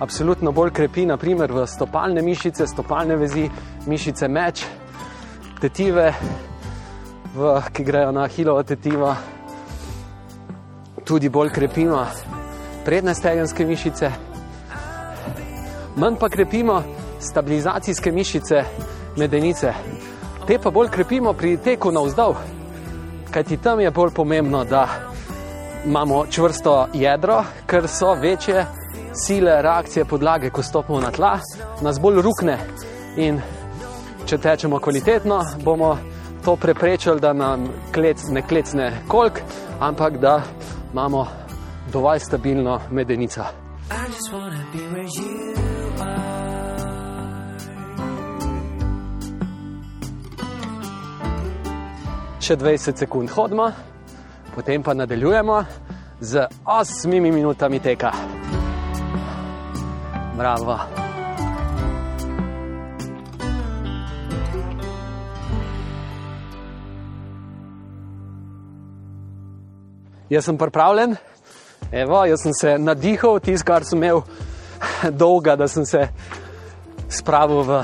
absolutno 0.00 0.52
bolj 0.52 0.72
krepi, 0.74 1.06
naprimer 1.06 1.52
v 1.52 1.66
stopalne 1.66 2.22
mišice, 2.22 2.66
stopalne 2.66 3.16
vezi, 3.16 3.46
mišice 3.86 4.28
meč, 4.28 4.64
tetive, 5.60 6.10
v, 7.34 7.54
ki 7.72 7.84
grejo 7.84 8.10
na 8.12 8.26
hilovo 8.26 8.62
tetivo, 8.62 9.14
tudi 11.04 11.28
bolj 11.30 11.54
krepimo 11.54 12.02
prednje 12.84 13.14
stegenske 13.14 13.66
mišice, 13.66 14.10
manj 15.98 16.16
pa 16.20 16.28
krepimo 16.28 16.82
stabilizacijske 17.20 18.12
mišice 18.12 18.62
medenice. 19.16 19.72
Te 20.46 20.58
pa 20.58 20.70
bolj 20.70 20.88
krepimo 20.88 21.32
pri 21.32 21.56
teku 21.56 21.92
navzdol, 21.92 22.34
kajti 23.30 23.56
tam 23.56 23.80
je 23.80 23.90
bolj 23.90 24.10
pomembno, 24.14 24.64
da 24.64 24.88
imamo 25.86 26.26
čvrsto 26.30 26.86
jedro, 26.94 27.44
ker 27.66 27.88
so 27.88 28.14
večje 28.14 28.66
sile 29.14 29.62
reakcije 29.62 30.04
podlage, 30.04 30.50
ko 30.50 30.62
stopimo 30.62 31.00
na 31.00 31.10
tla, 31.10 31.38
nas 31.80 32.00
bolj 32.00 32.22
rukne 32.22 32.58
in 33.16 33.40
če 34.26 34.38
tečemo 34.38 34.78
kvalitetno, 34.78 35.42
bomo 35.64 35.96
to 36.44 36.56
preprečili, 36.56 37.20
da 37.20 37.32
nam 37.32 37.68
klec, 37.94 38.28
ne 38.30 38.42
klecne 38.42 38.92
kolk, 39.08 39.40
ampak 39.80 40.18
da 40.18 40.42
imamo 40.92 41.26
dovolj 41.92 42.20
stabilno 42.20 42.80
medenico. 42.90 43.67
I 43.90 44.06
just 44.08 44.32
wanna 44.32 44.66
be 44.72 44.78
where 44.92 45.08
you 45.08 45.54
are. 46.00 46.38
Še 52.40 52.56
20 52.56 52.96
sekund 52.96 53.30
hodimo, 53.30 53.72
potem 54.54 54.82
pa 54.82 54.94
nadaljujemo 54.94 55.64
z 56.20 56.48
8 56.64 57.20
minutami 57.32 57.80
teka. 57.80 58.12
Bravo. 60.36 60.78
Jaz 70.28 70.44
sem 70.44 70.58
pripravljen, 70.60 71.16
Evo, 71.92 72.24
jaz 72.24 72.42
sem 72.42 72.52
se 72.52 72.78
nadihal, 72.78 73.40
tisto, 73.40 73.64
kar 73.64 73.84
sem 73.84 74.02
imel 74.02 74.20
dolga, 75.10 75.56
da 75.56 75.68
sem 75.68 75.86
se 75.86 76.08
spravil 77.08 77.62
v 77.64 77.80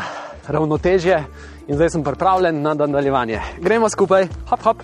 ravnotežje 0.47 1.25
in 1.69 1.79
zdaj 1.79 1.91
sem 1.91 2.05
pripravljen 2.05 2.61
na 2.63 2.75
nadaljevanje. 2.75 3.41
Gremo 3.65 3.89
skupaj, 3.89 4.29
hop, 4.51 4.63
hop, 4.63 4.83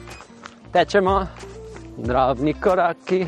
tečemo, 0.72 1.26
drobni 1.96 2.54
koraki, 2.54 3.26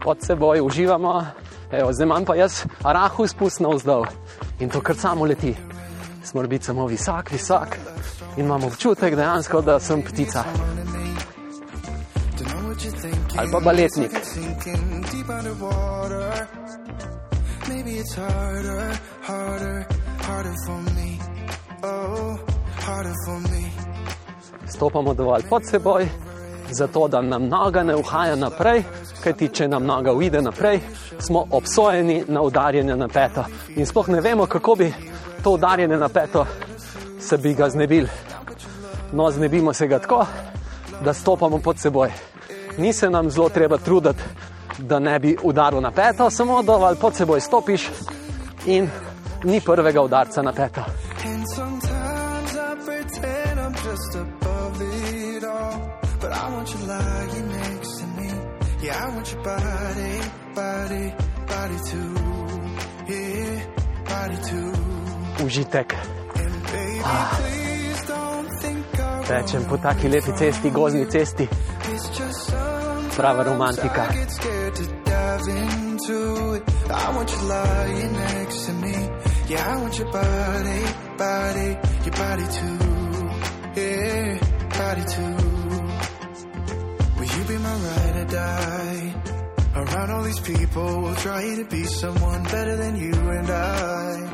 pod 0.00 0.24
seboj 0.24 0.60
uživamo. 0.64 1.26
Evo, 1.72 1.92
zdaj 1.92 2.06
imam 2.06 2.24
pa 2.24 2.34
jaz 2.34 2.64
rahu 2.82 3.26
spust 3.26 3.60
navzdol 3.60 4.06
in 4.60 4.70
to 4.70 4.80
kar 4.80 4.96
samo 4.96 5.24
leti. 5.24 5.54
Smo 6.24 6.42
biti 6.42 6.64
samo 6.64 6.86
visok, 6.86 7.30
visok 7.32 7.76
in 8.36 8.44
imamo 8.44 8.66
občutek 8.66 9.16
dejansko, 9.16 9.60
da 9.60 9.80
sem 9.80 10.02
ptica 10.02 10.44
To 12.38 12.44
know 12.44 12.68
what 12.68 12.84
you're 12.84 13.00
thinking. 13.00 13.19
Ali 13.38 13.50
pa 13.52 13.60
baletnik. 13.60 14.10
Maybe 17.68 17.90
it's 17.90 18.14
harder, 18.14 18.98
harder, 19.22 19.86
harder 20.26 20.54
for 20.66 20.80
me. 20.96 21.18
Oh, 21.82 22.38
harder 22.86 23.14
for 23.26 23.38
me. 23.40 23.70
Stopamo 24.68 25.14
dovolj 25.14 25.42
pod 25.48 25.62
seboj, 25.66 26.08
zato 26.70 27.08
da 27.08 27.20
nam 27.22 27.48
noga 27.48 27.82
ne 27.82 27.96
uhaja 27.96 28.36
naprej, 28.36 28.82
kajti 29.22 29.48
če 29.48 29.68
nam 29.68 29.86
noga 29.86 30.12
uide 30.12 30.42
naprej, 30.42 30.80
smo 31.18 31.46
obsojeni 31.50 32.24
na 32.28 32.42
udarjanje 32.42 32.96
na 32.96 33.08
peto. 33.08 33.44
In 33.76 33.86
sploh 33.86 34.08
ne 34.08 34.20
vemo, 34.20 34.46
kako 34.46 34.74
bi 34.74 34.92
to 35.42 35.50
udarjanje 35.50 35.96
na 35.96 36.08
peto 36.08 36.46
se 37.20 37.38
bi 37.38 37.54
ga 37.54 37.70
znebili. 37.70 38.08
No, 39.12 39.30
znebimo 39.30 39.72
se 39.72 39.86
ga 39.86 39.98
tako, 39.98 40.26
da 41.04 41.14
stopamo 41.14 41.58
pod 41.58 41.78
seboj. 41.78 42.10
Ni 42.80 42.92
se 42.92 43.10
nam 43.10 43.30
zelo 43.30 43.48
treba 43.48 43.78
truditi, 43.78 44.22
da 44.78 44.98
ne 44.98 45.18
bi 45.18 45.36
udaril 45.42 45.80
na 45.80 45.90
peto, 45.90 46.30
samo 46.30 46.62
dovolj 46.62 46.96
pod 46.96 47.14
seboj 47.14 47.40
stopiš 47.40 47.88
in 48.66 48.88
ni 49.44 49.60
prvega 49.60 50.02
udarca 50.02 50.42
na 50.42 50.52
peto. 50.52 50.84
Yeah, 58.82 58.96
I 58.96 59.14
want 59.14 59.32
your 59.32 59.42
body, 59.44 60.12
body, 60.54 61.12
body 61.48 61.78
too. 61.90 62.14
Yeah, 63.08 63.60
body 64.08 64.36
too. 64.48 64.72
Užitek. 65.44 65.94
I 65.94 67.30
Tečem 69.30 69.64
po 69.68 69.76
taki 69.76 70.08
lepi 70.08 70.32
cesti, 70.32 70.70
gozni 70.70 71.06
cesti, 71.10 71.48
prava 73.20 73.44
romantika. 73.44 74.04
Yeah, 79.50 79.66
I 79.66 79.76
want 79.82 79.98
your 79.98 80.10
body, 80.12 80.82
body, 81.18 81.70
your 82.04 82.16
body 82.22 82.46
too. 82.58 82.78
Yeah, 83.76 84.38
body 84.78 85.04
too. 85.14 85.36
Will 87.16 87.30
you 87.36 87.44
be 87.50 87.56
my 87.58 87.74
ride 87.86 88.16
or 88.22 88.28
die? 88.40 89.14
Around 89.74 90.10
all 90.12 90.22
these 90.22 90.40
people, 90.40 91.14
trying 91.16 91.56
to 91.62 91.66
be 91.76 91.84
someone 91.84 92.42
better 92.44 92.76
than 92.76 92.96
you 92.96 93.14
and 93.38 93.50
I. 93.50 94.30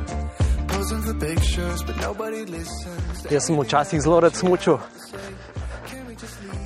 Posing 0.69 1.03
for 1.03 1.15
pictures, 1.15 1.83
but 1.83 1.97
nobody 1.97 2.45
listens. 2.45 3.27
Jaz 3.31 3.47
sem 3.47 3.57
včasih 3.57 4.01
zelo 4.01 4.21
rad 4.21 4.35
smučil 4.37 4.79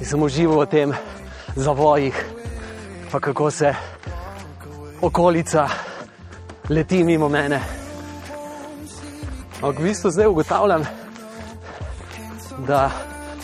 in 0.00 0.06
sem 0.06 0.22
užival 0.22 0.64
v 0.64 0.66
tem 0.66 0.88
zavojih, 1.56 2.24
pa 3.12 3.20
kako 3.20 3.50
se 3.50 3.74
okolica 5.00 5.68
leti 6.68 7.04
mimo 7.04 7.28
mene. 7.28 7.60
Ampak 9.62 9.78
v 9.78 9.82
bistvu 9.82 10.10
zdaj 10.10 10.26
ugotavljam, 10.26 10.84
da 12.66 12.90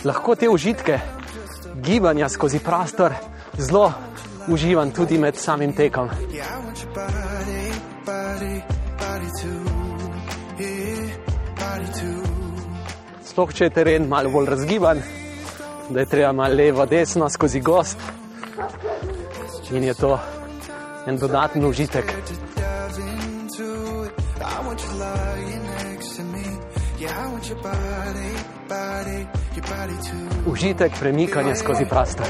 lahko 0.03 0.35
te 0.35 0.49
užitke 0.49 0.99
gibanja 1.75 2.29
skozi 2.29 2.59
prostor 2.59 3.13
zelo 3.57 3.93
uživam 4.47 4.91
tudi 4.91 5.17
med 5.17 5.35
samim 5.35 5.73
tekom. 5.73 6.09
Sploh 13.25 13.53
če 13.53 13.65
je 13.65 13.69
teren 13.69 14.07
malo 14.09 14.29
bolj 14.33 14.49
razgiban, 14.49 15.01
da 15.89 15.99
je 15.99 16.05
treba 16.05 16.31
malo 16.31 16.55
levo, 16.55 16.85
desno 16.85 17.29
skozi 17.29 17.59
gost 17.59 17.97
in 19.71 19.83
je 19.83 19.93
to 19.93 20.19
en 21.05 21.17
dodaten 21.17 21.65
užitek. 21.65 22.13
Užitek 30.45 30.91
premikanja 30.99 31.55
skozi 31.55 31.85
prostor. 31.85 32.25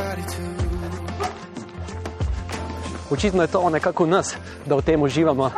Očitno 3.09 3.41
je 3.41 3.47
to 3.47 3.69
nekako 3.69 4.03
v 4.03 4.09
nas, 4.09 4.35
da 4.65 4.75
v 4.75 4.81
tem 4.81 5.01
uživamo. 5.01 5.51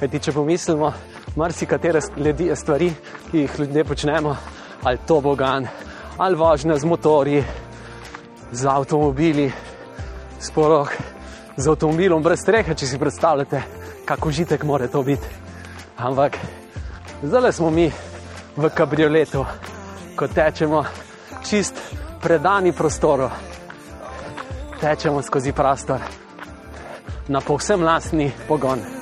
Kajti, 0.00 0.18
če 0.18 0.32
pomislimo, 0.32 0.92
marsikatere 1.36 2.00
stvari, 2.54 2.92
ki 3.30 3.38
jih 3.38 3.58
ljudje 3.58 3.84
počnemo, 3.84 4.36
ali 4.82 4.98
to 5.06 5.20
bogan, 5.20 5.66
ali 6.18 6.36
vožnja 6.36 6.76
z 6.76 6.84
motorji, 6.84 7.44
z 8.52 8.66
avtomobili, 8.66 9.52
sporoh 10.40 10.90
z 11.56 11.68
avtomobilom 11.68 12.22
brez 12.22 12.42
strehe, 12.42 12.74
če 12.74 12.86
si 12.86 12.98
predstavljate, 12.98 13.62
kako 14.06 14.28
užitek 14.28 14.64
more 14.64 14.88
to 14.88 15.02
biti. 15.02 15.26
Ampak 15.96 16.38
zdaj 17.22 17.52
smo 17.52 17.70
mi 17.70 17.90
v 18.56 18.70
kabrioletu, 18.70 19.44
ko 20.16 20.28
tečemo 20.28 20.84
čist 21.42 21.74
predani 22.22 22.72
prostoru, 22.72 23.30
tečemo 24.80 25.22
skozi 25.22 25.52
prostor 25.52 26.00
na 27.28 27.40
povsem 27.40 27.82
lastni 27.82 28.30
pogon. 28.48 28.97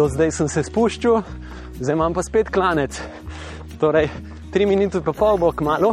Do 0.00 0.06
zdaj 0.08 0.30
sem 0.32 0.48
se 0.48 0.62
spuščal, 0.64 1.18
zdaj 1.76 1.92
imam 1.92 2.14
pa 2.16 2.22
spet 2.24 2.48
klanec. 2.48 2.96
Torej, 3.82 4.06
tri 4.48 4.64
minute 4.64 5.02
pa 5.04 5.12
pol 5.12 5.36
bo 5.36 5.50
kmalo. 5.52 5.90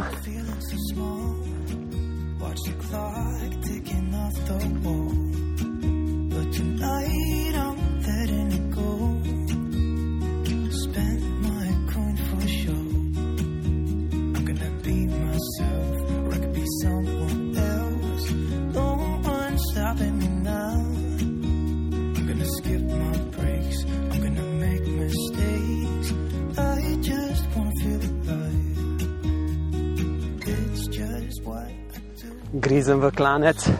Grizem 32.58 32.98
v 32.98 33.14
klanec. 33.14 33.70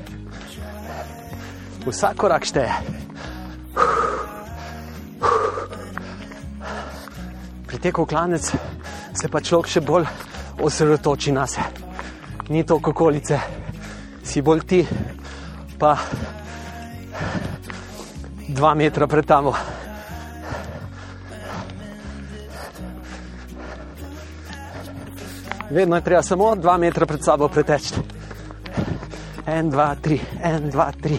Vsak 1.82 2.14
korak 2.14 2.46
šteje. 2.46 2.70
Pri 7.66 7.78
teku 7.82 8.06
v 8.06 8.10
klanec 8.14 8.46
se 9.18 9.26
pa 9.26 9.42
človek 9.42 9.66
še 9.66 9.82
bolj 9.82 10.06
osredotoči 10.62 11.34
na 11.34 11.50
se. 11.50 11.58
Ni 12.54 12.62
to 12.62 12.78
okolice, 12.78 13.40
si 14.22 14.46
bolj 14.46 14.62
ti, 14.62 14.86
pa 15.74 15.98
dva 18.46 18.72
metra 18.78 19.10
pred 19.10 19.26
tamo. 19.26 19.52
Vedno 25.66 25.98
je 25.98 26.06
treba 26.06 26.22
samo 26.22 26.54
dva 26.54 26.78
metra 26.78 27.10
pred 27.10 27.18
sabo 27.26 27.50
preteči. 27.50 28.17
En, 29.48 29.70
dva, 29.70 29.94
tri, 29.96 30.20
en, 30.44 30.68
dva, 30.68 30.92
tri. 30.92 31.16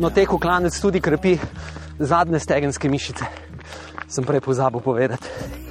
No, 0.00 0.08
tek 0.08 0.32
v 0.32 0.40
klanec 0.40 0.72
tudi 0.80 1.04
krepi 1.04 1.36
zadnje 2.00 2.40
stegenske 2.40 2.88
mišice. 2.88 3.28
Sem 4.08 4.24
prej 4.24 4.40
pozabil 4.40 4.80
povedati. 4.80 5.68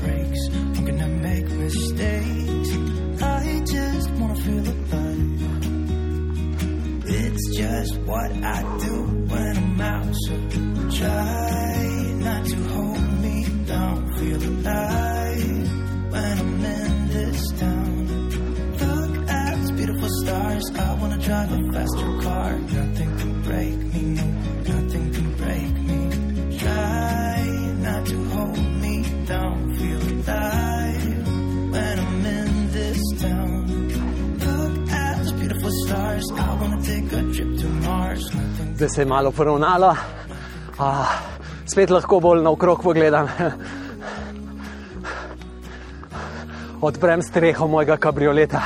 Breaks. 0.00 0.40
I'm 0.54 0.84
gonna 0.84 1.08
make 1.08 1.48
mistakes. 1.48 2.70
I 3.22 3.62
just 3.66 4.10
wanna 4.18 4.36
feel 4.36 4.68
alive. 4.74 5.42
It's 7.08 7.56
just 7.56 7.98
what 8.00 8.30
I 8.32 8.62
do 8.78 8.96
when 9.32 9.56
I'm 9.56 9.80
out. 9.80 10.14
So 10.24 10.34
try 10.98 11.86
not 12.26 12.44
to 12.44 12.56
hold 12.74 13.22
me 13.22 13.36
down. 13.66 14.14
Feel 14.18 14.42
alive 14.42 15.15
drive 21.26 21.52
a 21.52 21.72
faster 21.72 22.12
car. 22.22 22.50
Nothing 22.58 23.12
can 23.18 23.42
break 23.42 23.78
me, 23.92 24.02
no, 24.18 24.26
nothing 24.72 25.06
can 25.14 25.28
break 25.42 25.72
me. 25.88 25.98
Try 26.58 27.36
not 27.86 28.06
to 28.06 28.16
hold 28.32 28.66
me 28.82 28.94
down. 29.26 29.74
Feel 29.74 30.02
alive 30.12 31.04
when 31.74 31.98
I'm 32.06 32.26
in 32.26 32.50
this 32.76 33.00
town. 33.22 33.60
Look 34.38 34.74
at 34.92 35.18
those 35.18 35.32
beautiful 35.32 35.70
stars. 35.84 36.24
I 36.30 36.54
wanna 36.60 36.80
take 36.82 37.12
a 37.12 37.22
trip 37.34 37.50
to 37.60 37.68
Mars. 37.86 38.24
Zdaj 38.76 38.88
se 38.88 39.00
je 39.02 39.06
malo 39.06 39.30
poravnalo, 39.32 39.96
ah, 40.78 41.22
spet 41.66 41.90
lahko 41.90 42.20
bolj 42.20 42.42
naokrog 42.42 42.82
pogledam. 42.82 43.26
Odprem 46.86 47.22
streho 47.22 47.66
mojega 47.66 47.96
kabrioleta. 47.96 48.62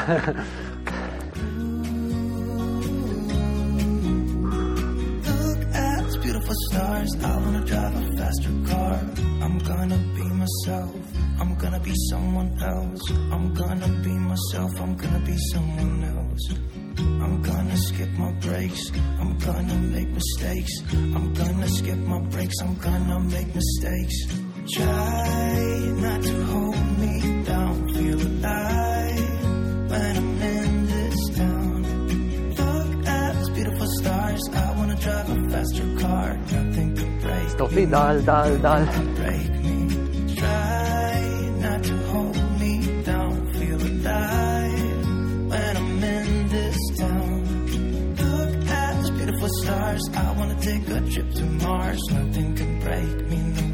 Those 49.01 49.11
beautiful 49.11 49.49
stars. 49.63 50.03
I 50.15 50.31
wanna 50.39 50.59
take 50.61 50.87
a 50.89 51.01
trip 51.11 51.29
to 51.35 51.45
Mars. 51.67 52.03
Nothing 52.11 52.55
can 52.55 52.73
break 52.81 53.17
me. 53.31 53.41
No, 53.57 53.65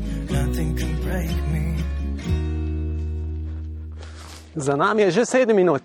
nothing 0.40 0.76
can 0.76 0.92
break 1.04 1.36
me. 1.52 1.64
Za 4.56 4.76
nami 4.76 5.02
je 5.02 5.10
že 5.10 5.24
sedem 5.24 5.56
minut, 5.56 5.84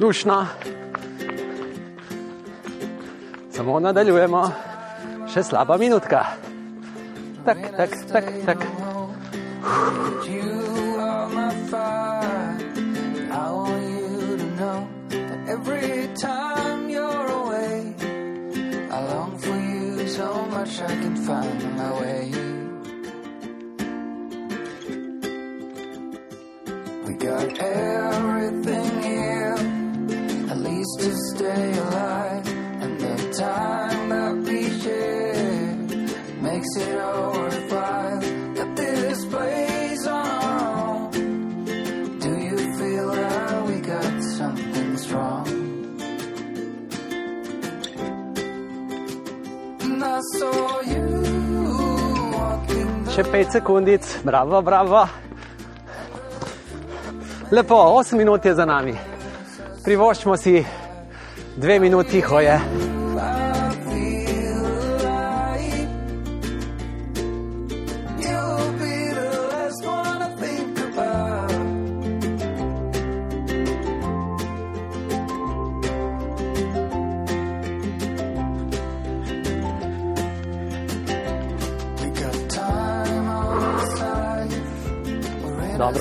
lušno. 0.00 0.46
Samo 3.50 3.80
nadaljujemo, 3.80 4.52
še 5.34 5.42
slaba 5.42 5.76
minutka. 5.76 6.51
Tak, 7.42 7.58
tak, 7.74 7.90
tak, 8.06 8.26
tak. 8.46 8.60
You 10.30 10.94
are 10.94 11.26
my 11.26 11.50
fire. 11.66 12.54
I 13.34 13.50
want 13.50 13.82
you 13.82 14.38
to 14.38 14.46
know 14.54 14.86
that 15.10 15.40
every 15.50 16.06
time 16.22 16.86
you're 16.86 17.26
away, 17.42 17.98
I 18.94 18.98
long 19.10 19.34
for 19.42 19.58
you 19.58 20.06
so 20.06 20.46
much 20.54 20.70
I 20.86 20.94
can 21.02 21.18
find 21.26 21.58
my 21.74 21.90
way. 21.98 22.30
We 27.10 27.12
got 27.18 27.58
everything 27.58 28.92
here, 29.02 29.58
at 30.46 30.58
least 30.62 30.94
to 31.02 31.10
stay 31.34 31.66
alive, 31.74 32.46
and 32.86 32.92
the 33.02 33.16
time 33.34 34.08
that 34.14 34.34
we 34.46 34.70
share 34.78 35.31
makes 36.52 36.76
it 36.76 37.00
all 37.00 37.32
worthwhile. 37.32 38.20
Got 38.54 38.76
this 38.76 39.24
place 39.26 40.06
on 40.06 40.26
our 40.26 40.84
own. 40.84 41.10
Do 42.24 42.32
you 42.48 42.58
feel 42.78 43.08
that 43.20 43.66
we 43.68 43.76
got 43.80 44.14
something 44.38 44.90
strong? 45.04 45.46
And 49.80 50.04
I 50.04 50.20
saw 50.36 50.80
you 50.92 51.10
Še 53.12 53.24
pet 53.28 53.52
sekundic, 53.52 54.06
bravo, 54.24 54.62
bravo. 54.64 55.02
Lepo, 57.52 57.76
8 58.00 58.16
minut 58.16 58.44
je 58.44 58.54
za 58.56 58.64
nami. 58.64 58.94
Privoščimo 59.84 60.36
si 60.40 60.64
dve 61.60 61.76
minuti 61.78 62.24
hoje. 62.24 62.91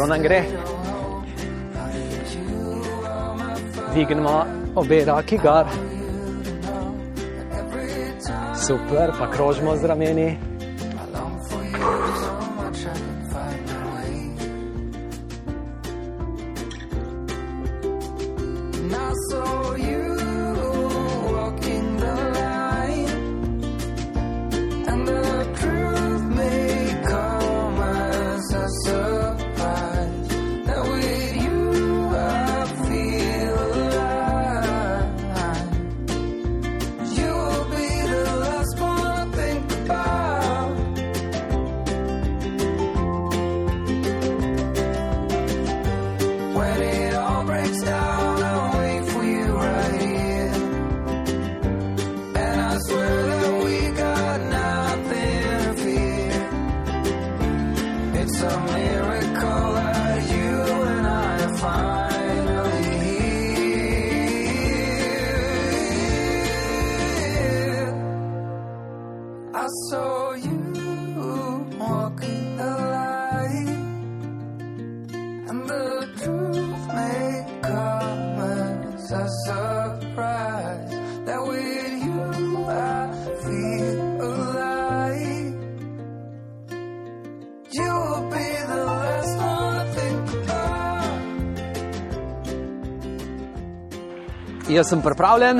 We're 0.01 0.05
in 0.05 0.09
Dobro 0.09 0.15
nam 0.15 0.23
gre. 0.23 0.43
Dvignemo 3.93 4.45
obe 4.75 5.05
roki 5.05 5.37
gor. 5.37 5.65
Super, 8.55 9.11
pa 9.19 9.31
krožimo 9.31 9.75
z 9.77 9.83
rameni. 9.83 10.50
Jaz 94.81 94.89
sem 94.89 95.01
pripravljen, 95.01 95.59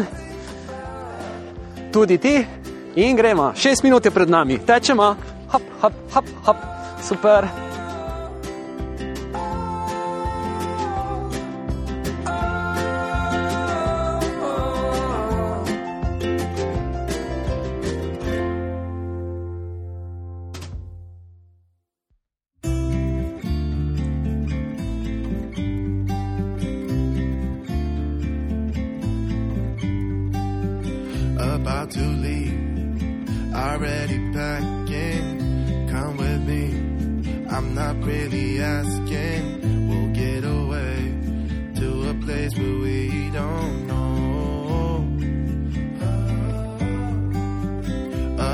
tudi 1.93 2.17
ti, 2.17 2.45
in 2.95 3.15
gremo. 3.15 3.51
Šest 3.55 3.83
minut 3.83 4.05
je 4.05 4.11
pred 4.11 4.29
nami, 4.29 4.57
tečemo, 4.65 5.15
hop, 5.51 5.61
hop, 5.81 5.93
hop, 6.13 6.25
hop, 6.45 6.57
super. 7.05 7.60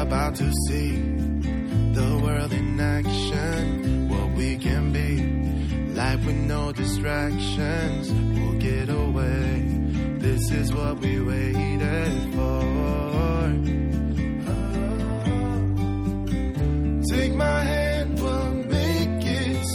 about 0.08 0.36
to 0.36 0.50
see 0.68 0.92
the 2.00 2.20
world 2.24 2.54
in 2.54 2.80
action, 2.80 4.08
what 4.08 4.30
we 4.38 4.56
can 4.58 4.94
be. 4.94 5.12
Life 5.94 6.26
with 6.26 6.36
no 6.36 6.72
distractions, 6.72 8.10
we'll 8.40 8.58
get 8.58 8.88
away. 8.88 9.66
This 10.20 10.50
is 10.52 10.74
what 10.74 11.00
we 11.00 11.20
waited 11.20 12.34
for. 12.36 12.62
Oh. 13.20 13.52
Take 17.10 17.34
my 17.34 17.60
hand, 17.74 18.20
we'll 18.22 18.54
make 18.54 19.26
it. 19.26 19.66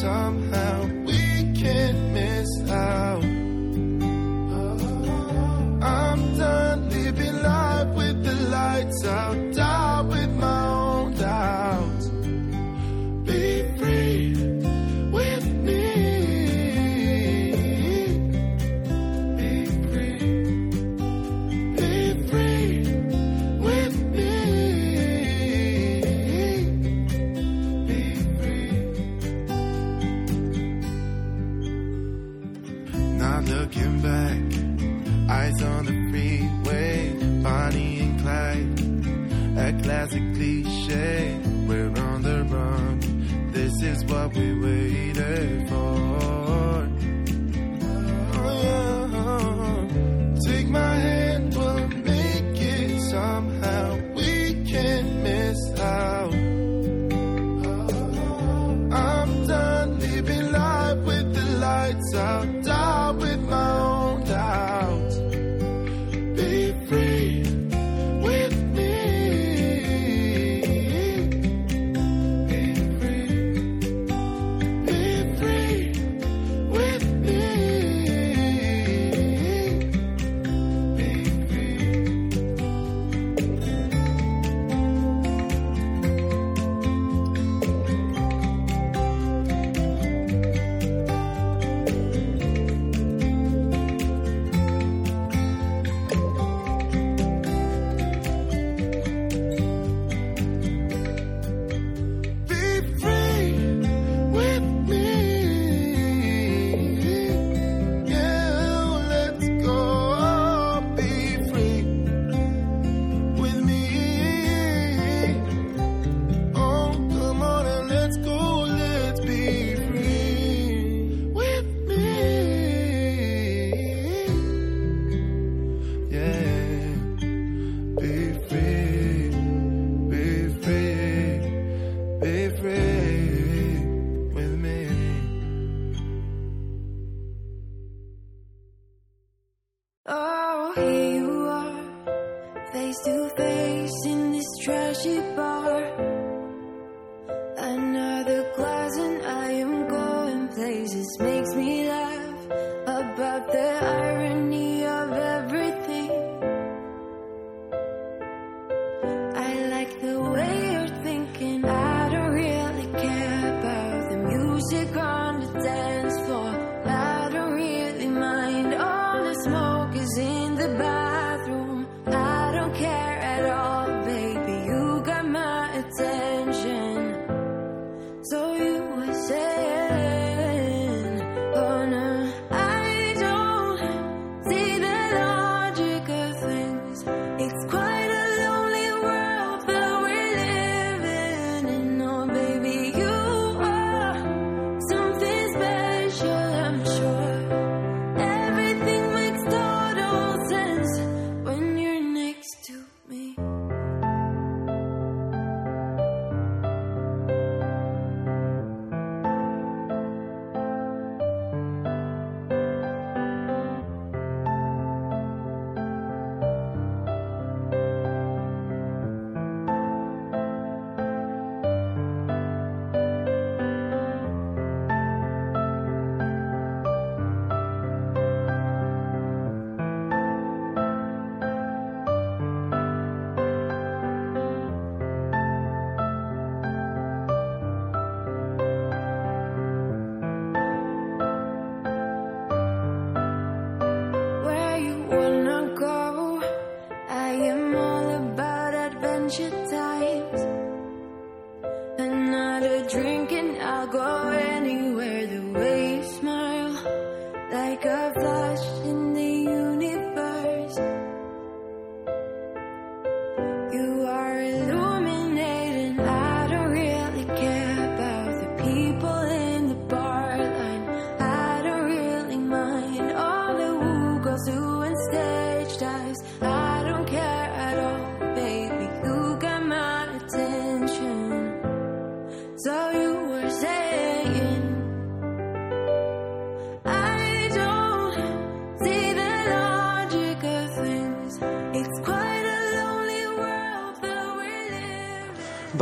what 44.05 44.35
we 44.35 44.55
wait. 44.55 45.12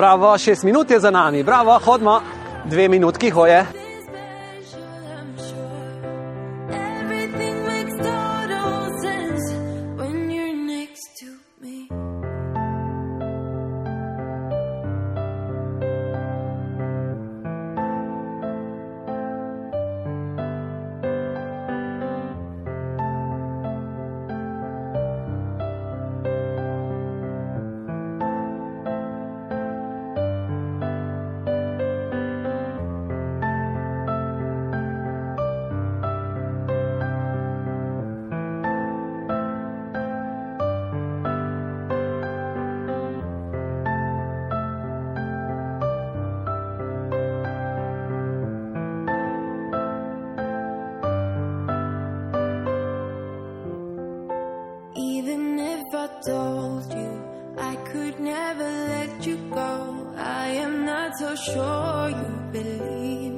Bravo, 0.01 0.39
šest 0.39 0.63
minut 0.63 0.91
je 0.91 1.01
za 1.01 1.11
nami, 1.11 1.43
bravo, 1.43 1.79
hodimo, 1.85 2.21
dve 2.65 2.89
minutki 2.89 3.31
hoje. 3.31 3.67
So 61.21 61.35
sure 61.37 62.09
you 62.09 62.29
believe. 62.51 63.30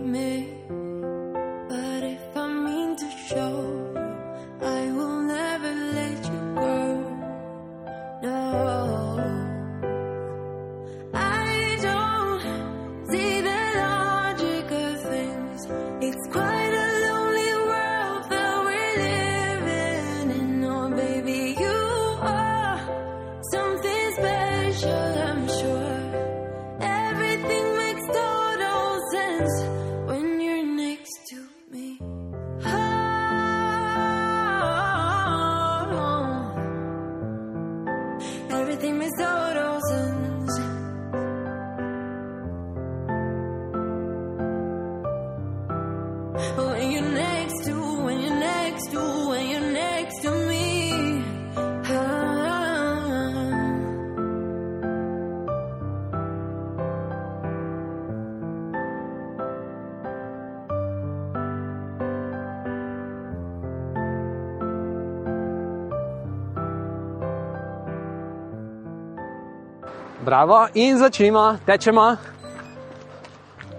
Bravo 70.33 70.67
in 70.75 70.99
začnimo, 70.99 71.59
tečemo 71.67 72.17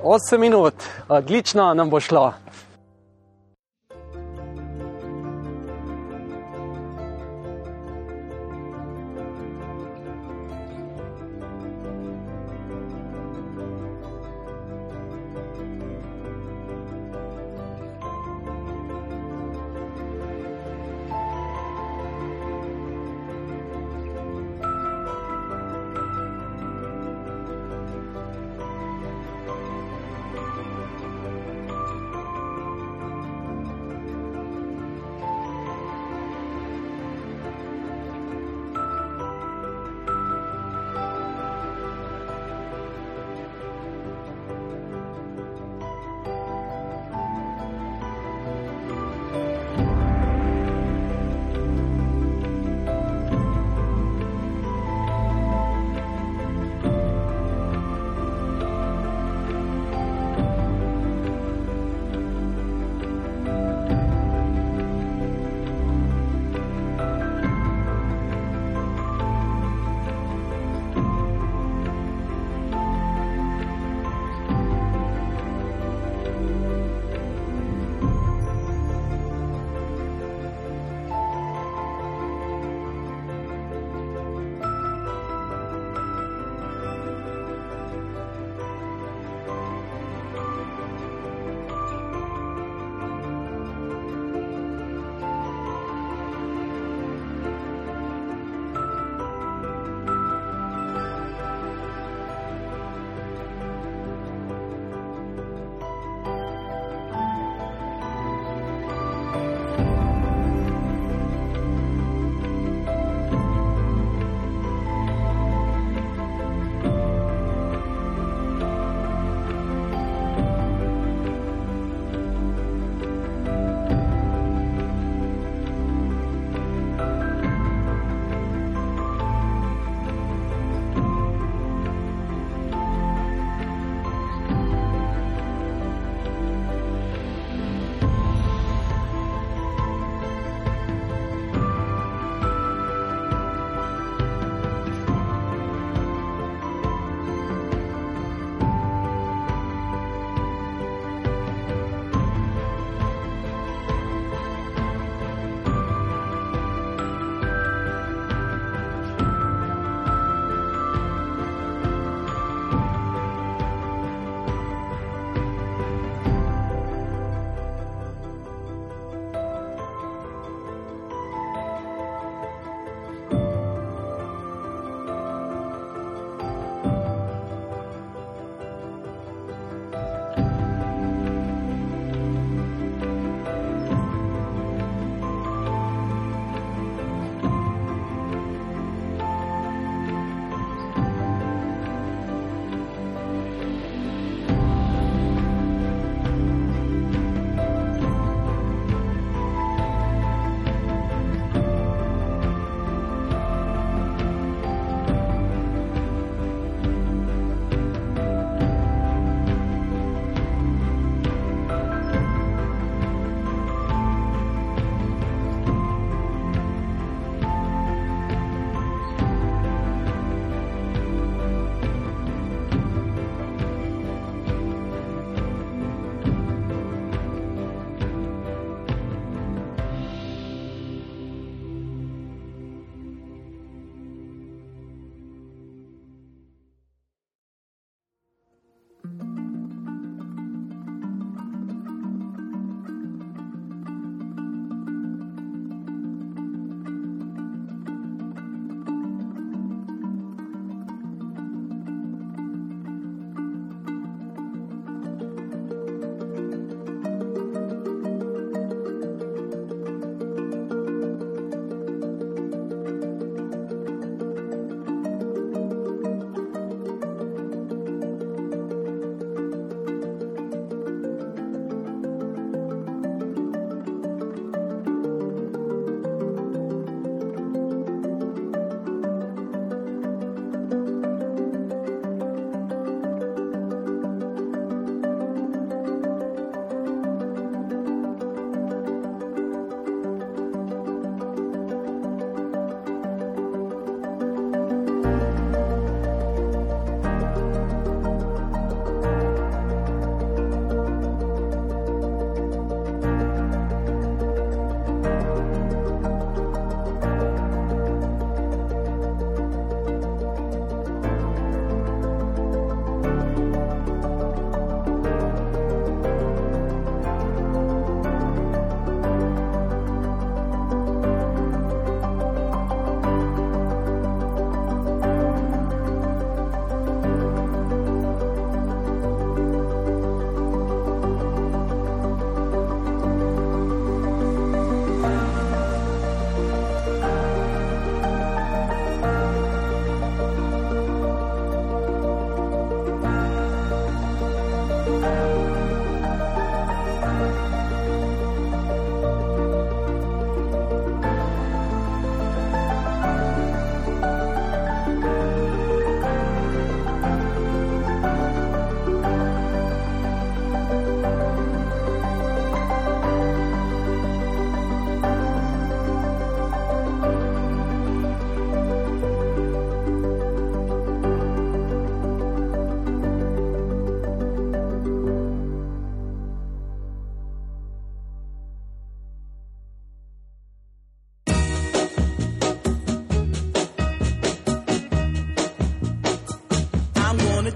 8 0.04 0.38
minut, 0.38 0.74
odlično 1.10 1.74
nam 1.74 1.90
bo 1.90 2.00
šlo. 2.00 2.34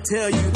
tell 0.07 0.29
you 0.29 0.46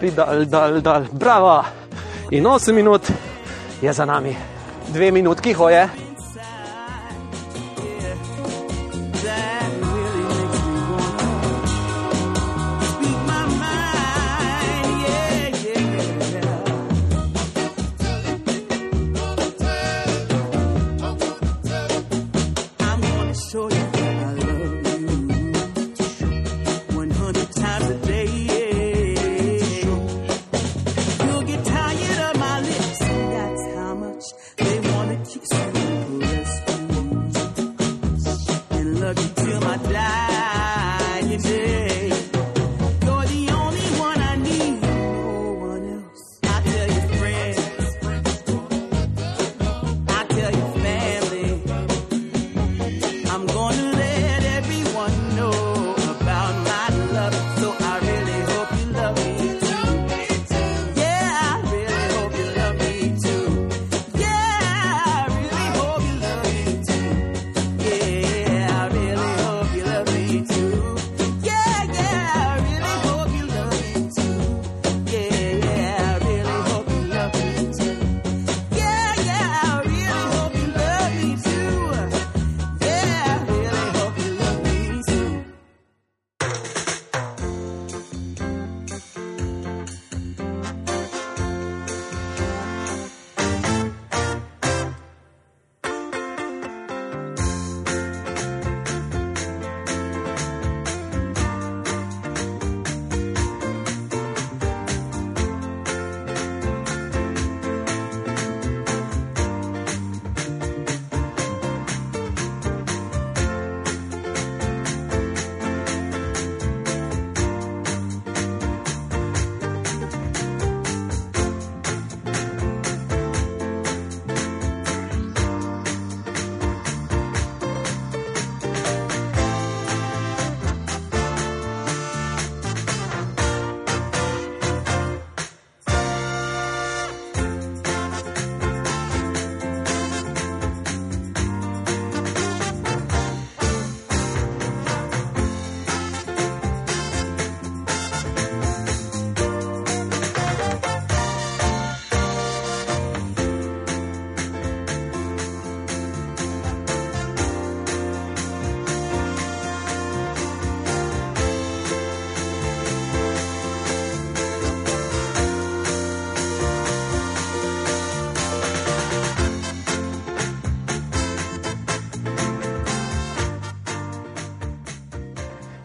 pidal, 0.00 0.44
dal, 0.44 0.80
dal, 0.80 1.06
bravo. 1.12 1.64
In 2.30 2.46
8 2.46 2.72
minut 2.72 3.12
je 3.82 3.92
za 3.92 4.04
nami, 4.04 4.36
2 4.92 5.12
minutki 5.12 5.52
hoje. 5.52 6.05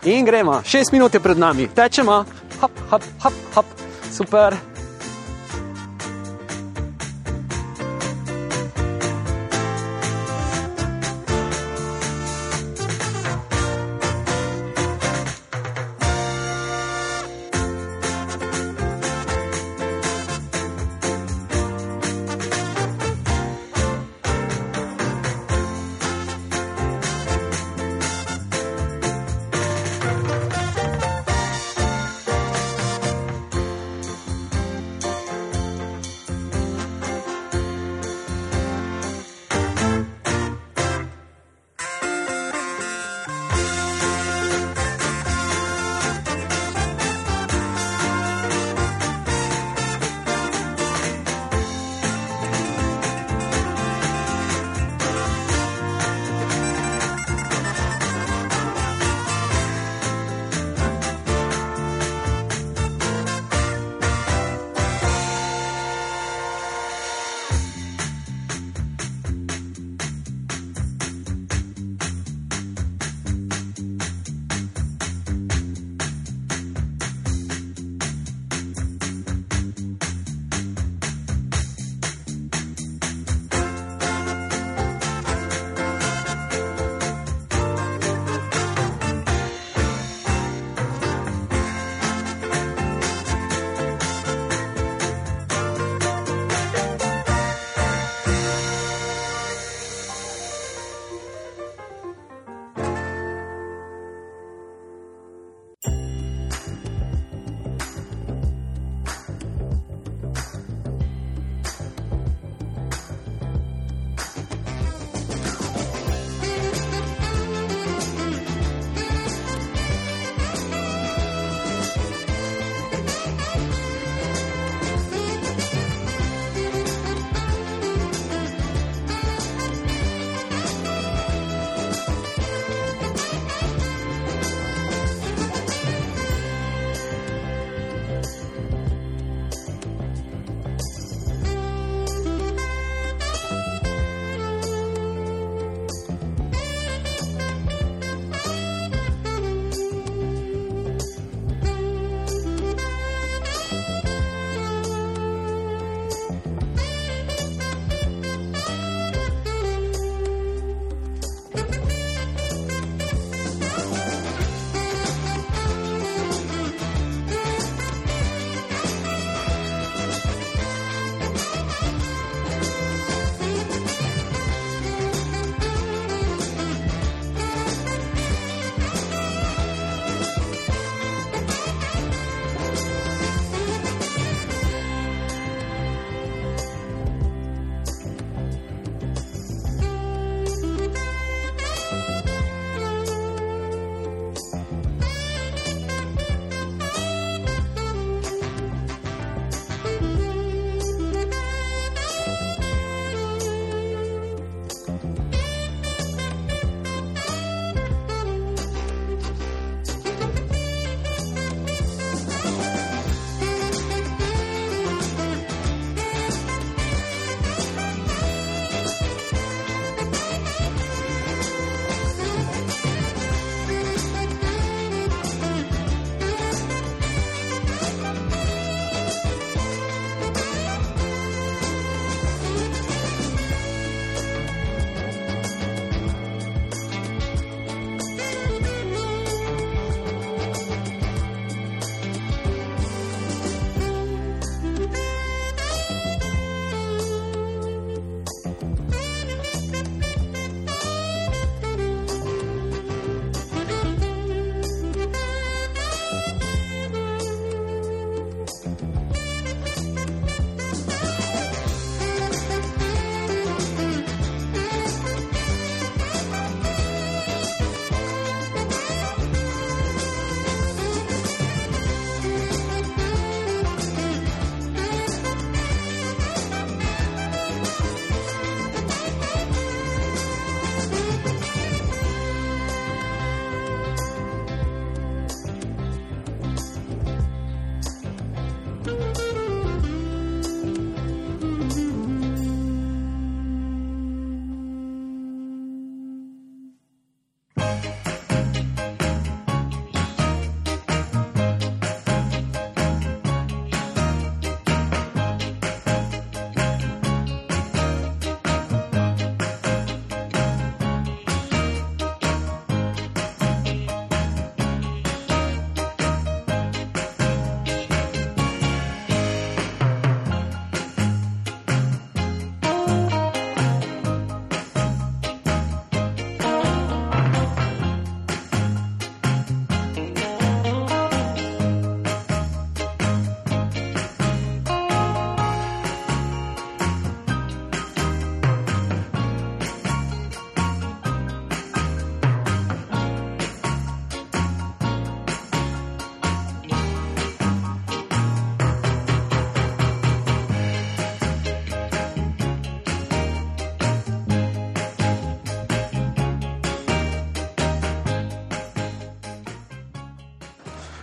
In 0.04 0.26
gremo, 0.26 0.62
šest 0.66 0.92
minut 0.92 1.14
je 1.14 1.20
pred 1.20 1.38
nami, 1.38 1.68
tečemo, 1.68 2.26
hop, 2.62 2.72
hop, 2.90 3.04
hop, 3.22 3.34
hop, 3.54 3.66
super. 4.12 4.71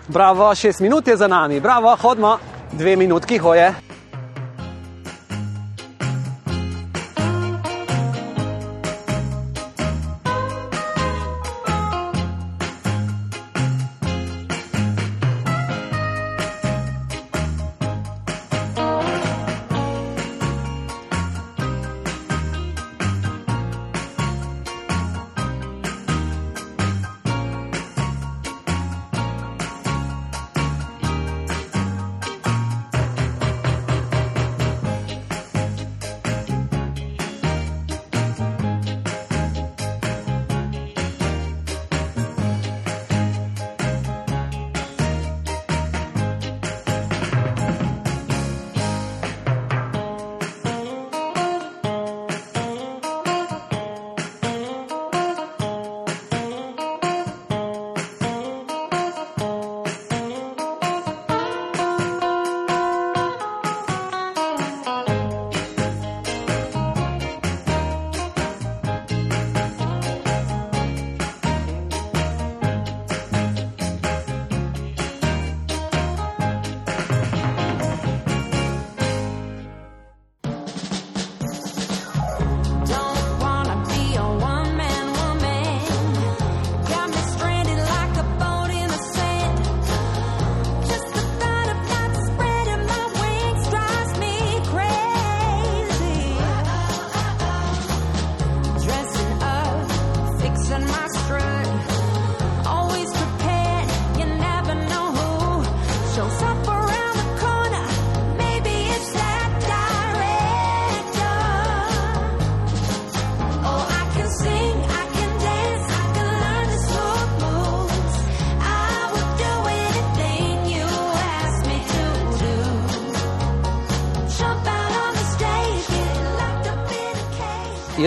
Bravo, 0.09 0.55
šest 0.55 0.81
minut 0.81 1.09
je 1.09 1.17
za 1.17 1.27
nami, 1.29 1.61
bravo, 1.61 1.97
hodimo, 1.97 2.39
dve 2.73 2.97
minutki 2.97 3.39
hoje. 3.39 3.75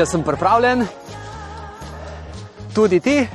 Jaz 0.02 0.10
sem 0.12 0.24
pripravljen, 0.24 0.88
tudi 2.74 3.00
ti. 3.00 3.28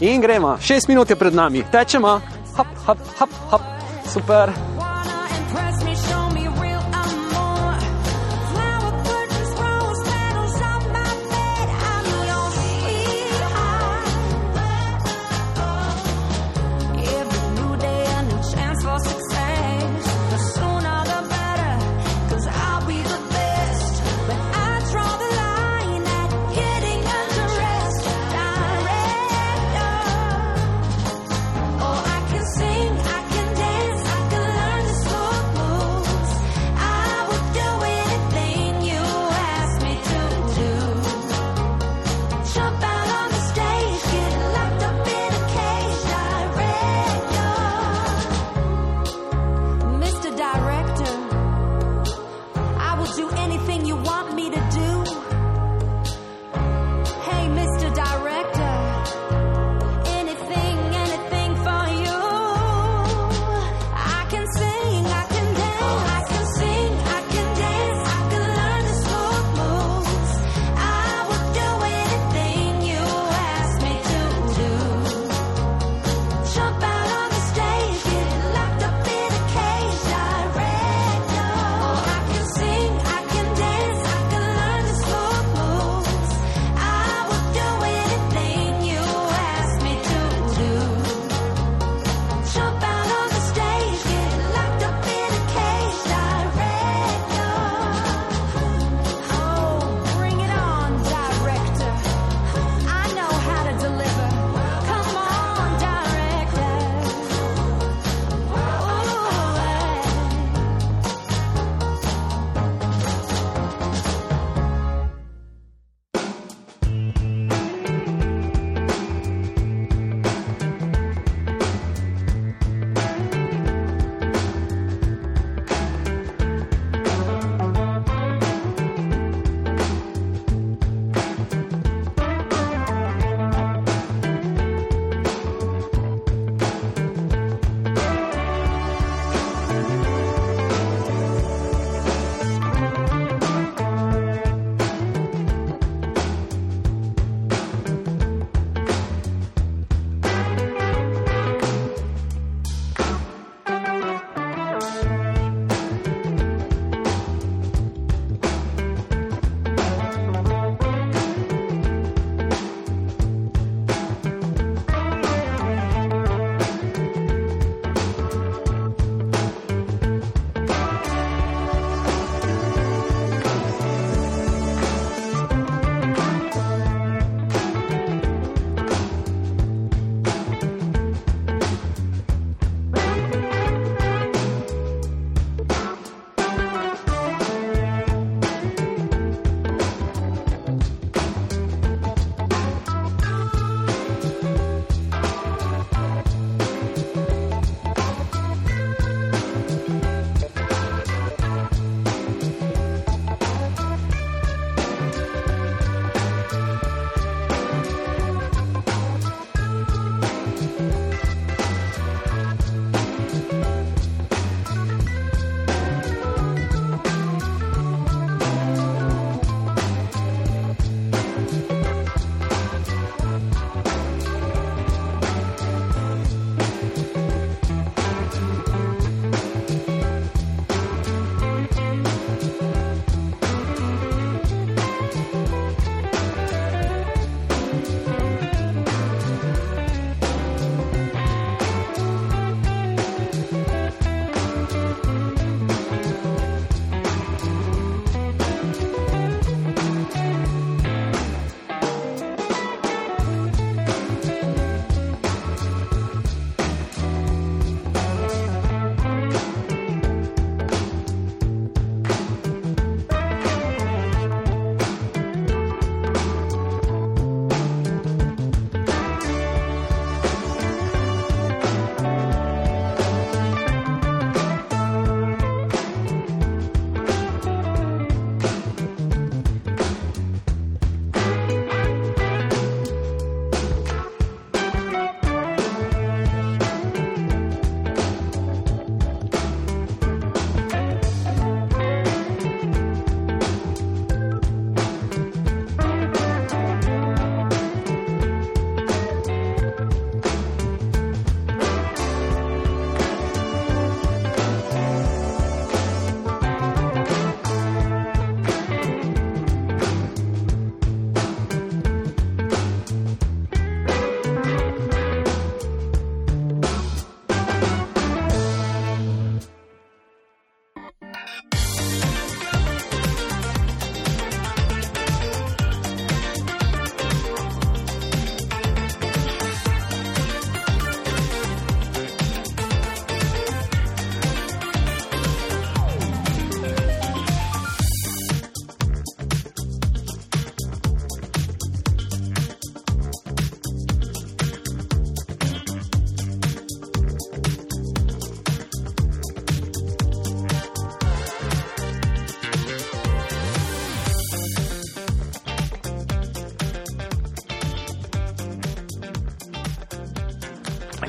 In 0.00 0.20
gremo. 0.20 0.56
Šest 0.60 0.88
minut 0.88 1.10
je 1.10 1.16
pred 1.16 1.34
nami, 1.34 1.64
tečemo, 1.72 2.20
hop, 2.56 2.66
hop, 2.86 2.98
hop, 3.18 3.30
hop, 3.50 3.62
super. 4.08 4.73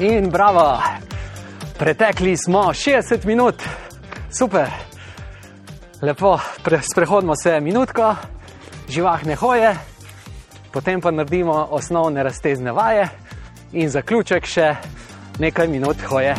In 0.06 0.30
bravo, 0.30 0.82
pretekli 1.80 2.38
smo 2.38 2.60
60 2.60 3.26
minut, 3.26 3.56
super. 4.38 4.68
Lepo, 6.02 6.40
pre, 6.64 6.80
sprehodimo 6.92 7.34
se 7.36 7.60
minutko, 7.60 8.16
živahne 8.90 9.36
hoje, 9.36 9.76
potem 10.74 11.02
pa 11.02 11.12
naredimo 11.12 11.68
osnovne 11.72 12.24
raztezne 12.24 12.72
vaje. 12.72 13.08
In 13.74 13.90
zaključek 13.90 14.46
še 14.46 14.76
nekaj 15.40 15.68
minut 15.68 15.98
hoje. 16.10 16.36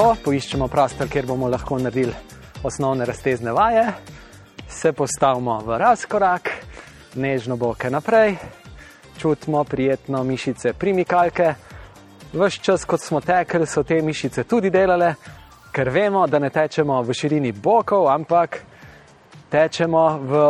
Lepo, 0.00 0.14
poiščemo 0.24 0.64
prostor, 0.72 1.10
kjer 1.12 1.26
bomo 1.28 1.48
lahko 1.52 1.76
naredili 1.76 2.14
osnovne 2.64 3.04
raztezne 3.04 3.52
vaje, 3.52 3.82
se 4.64 4.94
postavimo 4.96 5.58
v 5.60 5.76
razkorak, 5.76 6.48
nežno 7.20 7.58
boke 7.60 7.90
naprej, 7.92 8.38
čutimo 9.20 9.60
prijetno 9.68 10.22
mišice 10.24 10.72
primikalke. 10.72 11.50
Ves 12.32 12.56
čas, 12.64 12.86
kot 12.88 13.04
smo 13.04 13.20
tekli, 13.20 13.66
so 13.68 13.82
te 13.84 13.98
mišice 14.02 14.46
tudi 14.48 14.70
delale, 14.72 15.10
ker 15.68 15.90
vemo, 15.92 16.24
da 16.26 16.40
ne 16.40 16.48
tečemo 16.48 17.02
v 17.04 17.16
širini 17.20 17.52
bokov, 17.52 18.08
ampak 18.08 18.56
tečemo 19.52 20.04
v 20.22 20.46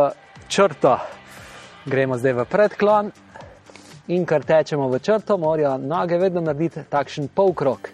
črto. 0.46 0.94
Gremo 1.90 2.20
zdaj 2.22 2.36
v 2.38 2.46
predklon 2.52 3.10
in 4.14 4.22
ker 4.30 4.46
tečemo 4.46 4.86
v 4.94 5.02
črto, 5.02 5.40
morajo 5.42 5.74
noge 5.82 6.22
vedno 6.22 6.44
narediti 6.46 6.86
takšen 6.86 7.32
polkrok 7.34 7.90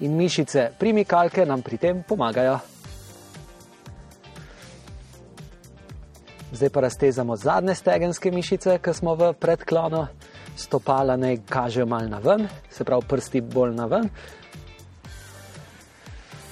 in 0.00 0.16
mišice 0.16 0.70
primikalke 0.78 1.46
nam 1.46 1.62
pri 1.62 1.76
tem 1.78 2.02
pomagajo. 2.08 2.58
Zdaj 6.52 6.68
pa 6.68 6.80
raztezamo 6.80 7.36
zadnje 7.36 7.74
stegenske 7.74 8.30
mišice, 8.30 8.78
ki 8.82 8.94
smo 8.94 9.14
v 9.14 9.32
predklonu, 9.32 10.06
stopala 10.56 11.16
naj 11.16 11.38
kažejo 11.48 11.86
mal 11.86 12.08
na 12.08 12.18
ven, 12.18 12.48
se 12.70 12.84
pravi 12.84 13.06
prsti 13.08 13.40
bolj 13.40 13.74
na 13.74 13.86
ven. 13.86 14.08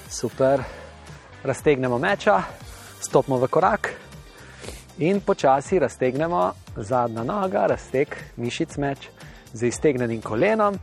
Super, 0.09 0.63
raztegnemo 1.43 1.97
meča, 1.97 2.41
stopimo 3.01 3.37
v 3.37 3.47
korak 3.47 3.91
in 4.97 5.21
počasi 5.21 5.79
raztegnemo 5.79 6.51
zadnja 6.75 7.23
noga, 7.23 7.67
razteg 7.67 8.15
mišic 8.37 8.77
meč 8.77 9.09
z 9.53 9.67
iztegnenim 9.67 10.21
kolenom 10.21 10.79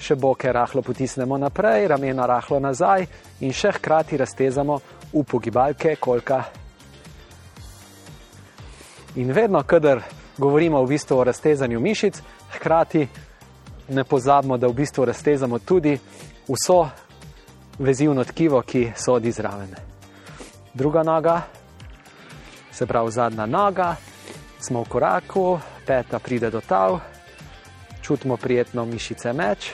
še 0.00 0.14
boke 0.14 0.52
rahlo 0.52 0.82
potisnemo 0.82 1.38
naprej, 1.38 1.88
ramena 1.88 2.26
rahlo 2.26 2.60
nazaj 2.60 3.06
in 3.40 3.52
še 3.52 3.72
hkrati 3.78 4.16
raztezamo 4.16 4.78
upogibalke 5.12 5.96
kolka. 5.96 6.42
In 9.16 9.32
vedno, 9.32 9.62
kadar 9.66 10.02
govorimo 10.38 10.82
v 10.84 10.88
bistvu 10.88 11.18
o 11.18 11.24
raztezanju 11.24 11.80
mišic, 11.80 12.22
hkrati 12.54 13.08
ne 13.88 14.04
pozabimo, 14.04 14.56
da 14.56 14.68
v 14.68 14.72
bistvu 14.72 15.04
raztezamo 15.04 15.58
tudi 15.58 15.98
vso 16.48 16.88
vezivno 17.78 18.24
tkivo, 18.24 18.62
ki 18.62 18.92
sodi 18.96 19.32
zraven. 19.32 19.74
Druga 20.74 21.02
noga, 21.02 21.42
se 22.72 22.86
pravi 22.86 23.10
zadnja 23.10 23.46
noga, 23.46 23.96
smo 24.60 24.82
v 24.82 24.88
koraku, 24.88 25.58
peta 25.86 26.18
pride 26.18 26.50
do 26.50 26.60
tav, 26.60 27.00
čutimo 28.08 28.36
prijetno 28.36 28.84
mišice 28.84 29.32
meč, 29.32 29.72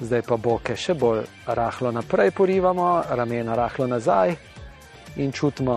zdaj 0.00 0.22
pa 0.26 0.36
boke 0.36 0.74
še 0.74 0.96
bolj 0.98 1.20
rahlo 1.46 1.92
naprej 1.94 2.32
porivamo, 2.34 2.86
ramena 3.14 3.54
rahlo 3.54 3.86
nazaj 3.86 4.32
in 5.22 5.30
čutimo, 5.30 5.76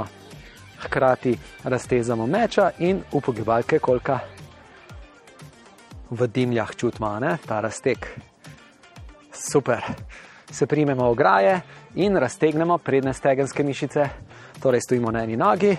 hkrati 0.81 1.35
raztezamo 1.63 2.25
meča 2.25 2.71
in 2.81 3.03
upogibalke 3.13 3.77
kolka. 3.79 4.17
V 6.09 6.27
dimljah 6.27 6.73
čutimo 6.73 7.11
ne, 7.19 7.35
ta 7.45 7.59
razteg. 7.61 8.07
Super. 9.29 9.85
Se 10.49 10.65
primemo 10.65 11.05
ograje 11.05 11.59
in 12.01 12.17
raztegnemo 12.17 12.77
prednje 12.77 13.13
stegenske 13.13 13.63
mišice. 13.63 14.07
Torej 14.61 14.81
stojimo 14.87 15.11
na 15.11 15.21
eni 15.21 15.37
nogi, 15.37 15.75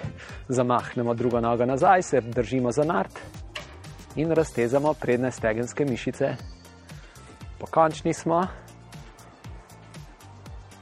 zamahnemo 0.48 1.14
drugo 1.14 1.40
nogo 1.40 1.66
nazaj, 1.66 2.02
se 2.02 2.20
držimo 2.20 2.70
za 2.72 2.84
nart 2.84 3.45
in 4.16 4.30
raztezamo 4.30 4.94
prednje 4.94 5.30
stegenske 5.30 5.84
mišice. 5.84 6.34
Pokončni 7.58 8.14
smo 8.14 8.46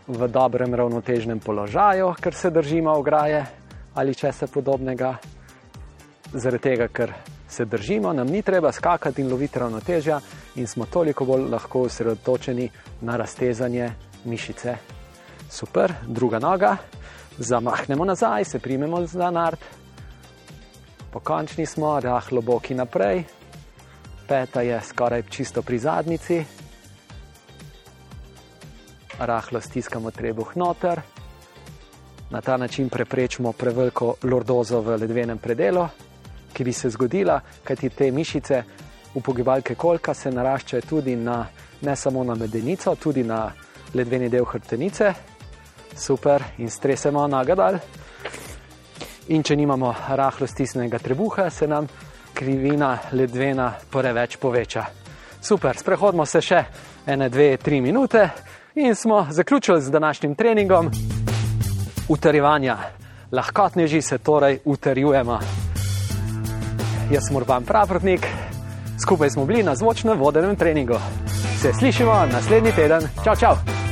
v 0.06 0.28
dobrem 0.28 0.74
ravnotežnem 0.74 1.40
položaju, 1.40 2.14
ker 2.20 2.34
se 2.34 2.50
držimo 2.50 2.92
ograje 2.92 3.46
ali 3.94 4.14
česa 4.14 4.46
podobnega. 4.46 5.16
Zaradi 6.32 6.62
tega, 6.62 6.88
ker 6.88 7.12
se 7.48 7.64
držimo, 7.64 8.12
nam 8.12 8.26
ni 8.26 8.42
treba 8.42 8.72
skakati 8.72 9.22
in 9.22 9.30
loviti 9.30 9.58
ravnotežja, 9.58 10.20
in 10.56 10.66
smo 10.66 10.86
toliko 10.86 11.24
bolj 11.24 11.46
lahko 11.50 11.84
osredotočeni 11.86 12.70
na 13.00 13.16
raztezanje 13.16 13.90
mišice. 14.24 14.76
Super, 15.50 15.92
druga 16.06 16.38
noga, 16.38 16.76
zamahnemo 17.38 18.04
nazaj, 18.04 18.44
se 18.44 18.58
primemo 18.58 19.06
za 19.06 19.30
nart, 19.30 19.60
pokončni 21.14 21.66
smo, 21.66 22.00
rahlo 22.00 22.42
boki 22.42 22.74
naprej, 22.74 23.22
peta 24.28 24.62
je 24.66 24.80
skoraj 24.82 25.22
čisto 25.30 25.62
pri 25.62 25.78
zadnici, 25.78 26.44
rahlo 29.18 29.60
stiskamo 29.60 30.10
trebuh 30.10 30.56
noter, 30.56 31.00
na 32.30 32.40
ta 32.40 32.56
način 32.56 32.88
preprečimo 32.88 33.52
preveliko 33.52 34.14
lordozo 34.22 34.80
v 34.80 34.96
ledvenem 34.96 35.38
predelu, 35.38 35.86
ki 36.52 36.64
bi 36.64 36.72
se 36.72 36.90
zgodila, 36.90 37.40
kajti 37.64 37.88
te 37.90 38.10
mišice 38.10 38.62
upogibalke 39.14 39.74
kolka 39.74 40.14
se 40.14 40.30
naraščajo 40.30 40.82
tudi 40.82 41.14
na, 41.16 41.46
ne 41.82 41.96
samo 41.96 42.24
na 42.24 42.34
medenico, 42.34 42.96
tudi 42.96 43.22
na 43.22 43.52
ledveni 43.94 44.28
del 44.28 44.44
hrbtenice. 44.44 45.14
Super, 45.94 46.42
in 46.58 46.70
stresemo 46.70 47.26
nagadal. 47.26 47.78
In 49.28 49.42
če 49.42 49.56
nimamo 49.56 49.94
rahlo 50.08 50.46
stisnjenega 50.46 50.98
trebuha, 50.98 51.50
se 51.50 51.66
nam 51.66 51.86
krivina 52.34 52.98
ledvena 53.12 53.72
preveč 53.90 54.36
poveča. 54.36 54.84
Super, 55.40 55.76
sprehodimo 55.76 56.26
se 56.26 56.40
še 56.40 56.64
ene, 57.06 57.28
dve, 57.28 57.56
tri 57.56 57.80
minute 57.80 58.28
in 58.74 58.94
smo 58.94 59.26
zaključili 59.30 59.82
z 59.82 59.90
današnjim 59.90 60.34
treningom 60.34 60.90
utrjevanja. 62.08 62.76
Lahkotneži 63.32 64.02
se 64.02 64.18
torej 64.18 64.58
utrjujemo. 64.64 65.38
Jaz 67.12 67.28
sem 67.28 67.36
Urban 67.36 67.64
Pravotnik, 67.64 68.26
skupaj 69.02 69.30
smo 69.30 69.46
bili 69.46 69.62
na 69.62 69.74
zvočno 69.74 70.14
vodenem 70.14 70.56
treningu. 70.56 71.00
Se 71.60 71.72
slišimo 71.72 72.26
naslednji 72.32 72.72
teden. 72.72 73.08
Čau, 73.24 73.36
čau! 73.36 73.83